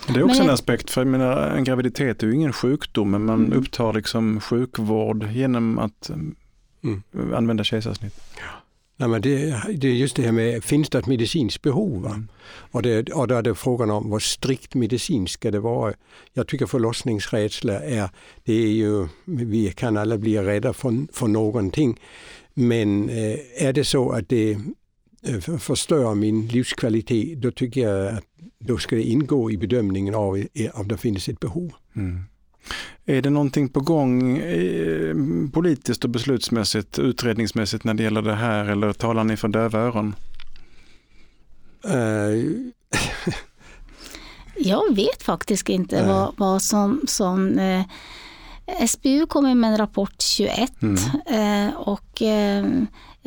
Det 0.07 0.19
är 0.19 0.23
också 0.23 0.39
men, 0.39 0.47
en 0.47 0.53
aspekt, 0.53 0.89
för 0.89 1.01
jag 1.01 1.07
menar, 1.07 1.49
en 1.49 1.63
graviditet 1.63 2.23
är 2.23 2.27
ju 2.27 2.33
ingen 2.33 2.53
sjukdom, 2.53 3.11
men 3.11 3.25
man 3.25 3.45
mm. 3.45 3.59
upptar 3.59 3.93
liksom 3.93 4.39
sjukvård 4.39 5.27
genom 5.31 5.79
att 5.79 6.09
mm. 6.09 7.03
använda 7.33 7.63
kejsarsnitt. 7.63 8.13
Ja. 8.37 8.63
Nej, 8.99 9.09
men 9.09 9.21
det, 9.21 9.61
det 9.75 9.87
är 9.87 9.91
just 9.91 10.15
det 10.15 10.21
här 10.21 10.31
med, 10.31 10.63
finns 10.63 10.89
det 10.89 10.97
ett 10.97 11.07
medicinskt 11.07 11.61
behov? 11.61 12.05
Mm. 12.05 12.27
Och, 12.71 12.81
det, 12.81 13.09
och 13.09 13.27
då 13.27 13.35
är 13.35 13.41
det 13.41 13.55
frågan 13.55 13.91
om 13.91 14.09
vad 14.09 14.21
strikt 14.21 14.75
medicinskt 14.75 15.33
ska 15.33 15.51
det 15.51 15.59
vara. 15.59 15.93
Jag 16.33 16.47
tycker 16.47 16.65
förlossningsrädsla 16.65 17.79
är, 17.79 18.09
det 18.43 18.53
är 18.53 18.67
ju, 18.67 19.07
vi 19.25 19.71
kan 19.71 19.97
alla 19.97 20.17
bli 20.17 20.37
rädda 20.37 20.73
för, 20.73 21.13
för 21.13 21.27
någonting. 21.27 21.99
Men 22.53 23.09
eh, 23.09 23.65
är 23.65 23.73
det 23.73 23.83
så 23.83 24.11
att 24.11 24.29
det 24.29 24.51
eh, 24.51 24.57
förstör 25.59 26.15
min 26.15 26.47
livskvalitet, 26.47 27.41
då 27.41 27.51
tycker 27.51 27.81
jag 27.81 28.07
att 28.07 28.23
då 28.59 28.77
ska 28.77 28.95
det 28.95 29.03
ingå 29.03 29.51
i 29.51 29.57
bedömningen 29.57 30.15
av 30.15 30.45
om 30.73 30.87
det 30.87 30.97
finns 30.97 31.29
ett 31.29 31.39
behov. 31.39 31.71
Mm. 31.95 32.23
Är 33.05 33.21
det 33.21 33.29
någonting 33.29 33.69
på 33.69 33.79
gång 33.79 34.37
eh, 34.37 35.15
politiskt 35.53 36.03
och 36.03 36.09
beslutsmässigt, 36.09 36.99
utredningsmässigt 36.99 37.83
när 37.83 37.93
det 37.93 38.03
gäller 38.03 38.21
det 38.21 38.35
här 38.35 38.65
eller 38.65 38.93
talar 38.93 39.23
ni 39.23 39.37
för 39.37 39.47
döva 39.47 39.79
öron? 39.79 40.15
Uh. 41.85 42.71
Jag 44.59 44.95
vet 44.95 45.23
faktiskt 45.23 45.69
inte 45.69 46.01
uh. 46.01 46.07
vad, 46.07 46.33
vad, 46.37 46.61
som, 46.61 47.01
som 47.07 47.59
eh, 47.59 47.85
SBU 48.87 49.25
kommer 49.25 49.55
med 49.55 49.71
en 49.71 49.77
rapport 49.77 50.21
21 50.21 50.71
mm. 50.81 50.97
eh, 51.27 51.75
och 51.75 52.21
eh, 52.21 52.65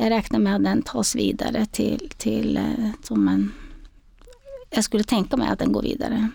jag 0.01 0.09
räknar 0.11 0.39
med 0.39 0.55
att 0.55 0.63
den 0.63 0.81
tas 0.81 1.15
vidare 1.15 1.65
till, 1.65 2.09
till 2.17 2.57
eh, 2.57 2.89
som 3.03 3.27
en 3.27 3.51
jag 4.75 4.83
skulle 4.83 5.03
tänka 5.03 5.37
mig 5.37 5.49
att 5.49 5.59
den 5.59 5.71
går 5.71 5.81
vidare. 5.81 6.29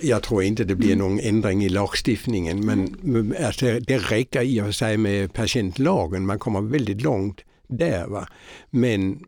Jag 0.00 0.22
tror 0.22 0.42
inte 0.42 0.64
det 0.64 0.74
blir 0.74 0.92
mm. 0.92 0.98
någon 0.98 1.20
ändring 1.20 1.64
i 1.64 1.68
lagstiftningen 1.68 2.66
men 2.66 2.96
alltså, 3.44 3.80
det 3.80 3.98
räcker 3.98 4.42
i 4.42 4.60
och 4.60 4.64
för 4.64 4.72
sig 4.72 4.96
med 4.96 5.32
patientlagen, 5.32 6.26
man 6.26 6.38
kommer 6.38 6.60
väldigt 6.60 7.02
långt 7.02 7.40
där. 7.68 8.06
Va? 8.06 8.28
Men 8.70 9.20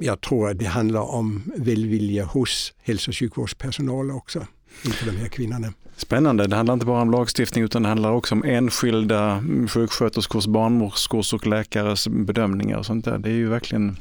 jag 0.00 0.20
tror 0.20 0.50
att 0.50 0.58
det 0.58 0.64
handlar 0.64 1.14
om 1.14 1.52
välvilja 1.56 2.24
hos 2.24 2.72
hälso 2.82 3.10
och 3.10 3.16
sjukvårdspersonal 3.16 4.10
också 4.10 4.46
inför 4.84 5.06
den 5.06 5.16
här 5.16 5.28
kvinnan. 5.28 5.74
Spännande, 5.96 6.46
det 6.46 6.56
handlar 6.56 6.74
inte 6.74 6.86
bara 6.86 7.02
om 7.02 7.10
lagstiftning 7.10 7.64
utan 7.64 7.82
det 7.82 7.88
handlar 7.88 8.12
också 8.12 8.34
om 8.34 8.44
enskilda 8.44 9.42
sjuksköterskors, 9.68 10.46
barnmorskors 10.46 11.34
och 11.34 11.46
läkares 11.46 12.08
bedömningar 12.08 12.78
och 12.78 12.86
sånt 12.86 13.04
där. 13.04 13.18
Det 13.18 13.28
är 13.28 13.34
ju 13.34 13.48
verkligen 13.48 13.96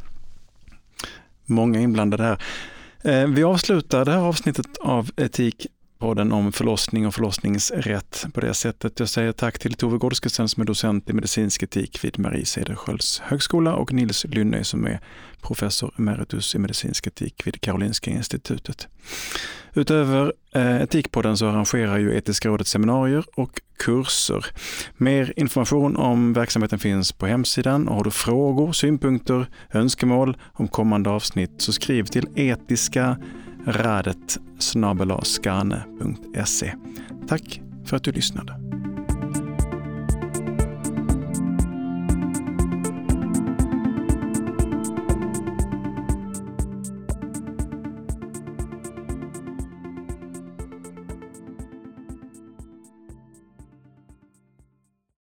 många 1.46 1.80
inblandade 1.80 2.24
här. 2.24 2.42
Eh, 3.02 3.28
vi 3.28 3.44
avslutar 3.44 4.06
det 4.06 4.12
här 4.12 4.20
avsnittet 4.20 4.78
av 4.82 5.10
Etik 5.18 5.68
podden 5.98 6.32
om 6.32 6.52
förlossning 6.52 7.08
och 7.08 7.16
förlossningsrätt 7.16 8.26
på 8.34 8.42
det 8.42 8.54
sättet. 8.54 9.00
Jag 9.00 9.10
säger 9.10 9.32
tack 9.32 9.60
till 9.60 9.74
Tove 9.74 9.98
Gårdskesen 9.98 10.50
som 10.50 10.62
är 10.62 10.66
docent 10.66 11.10
i 11.10 11.14
medicinsk 11.14 11.64
etik 11.64 12.04
vid 12.04 12.20
Marie 12.20 12.46
Cederschiölds 12.46 13.20
högskola 13.20 13.76
och 13.76 13.94
Nils 13.94 14.26
Lynnö 14.26 14.64
som 14.64 14.86
är 14.86 15.00
professor 15.42 15.94
emeritus 15.98 16.56
i 16.56 16.60
medicinsk 16.60 17.08
etik 17.08 17.48
vid 17.48 17.62
Karolinska 17.62 18.12
institutet. 18.12 18.88
Utöver 19.74 20.34
eh, 20.54 20.82
Etikpodden 20.82 21.38
så 21.38 21.48
arrangerar 21.48 21.98
ju 21.98 22.18
Etiska 22.18 22.50
rådet 22.50 22.68
seminarier 22.68 23.24
och 23.36 23.62
kurser. 23.80 24.46
Mer 24.98 25.34
information 25.36 25.96
om 25.96 26.34
verksamheten 26.34 26.80
finns 26.80 27.12
på 27.12 27.26
hemsidan 27.26 27.88
och 27.88 27.96
har 27.96 28.04
du 28.04 28.12
frågor, 28.12 28.72
synpunkter, 28.72 29.50
önskemål 29.74 30.38
om 30.54 30.68
kommande 30.68 31.10
avsnitt 31.10 31.62
så 31.62 31.74
skriv 31.74 32.04
till 32.04 32.28
etiska 32.36 33.18
radet 33.68 34.40
Tack 37.28 37.62
för 37.86 37.98
att 37.98 38.04
du 38.04 38.12
lyssnade. 38.12 38.54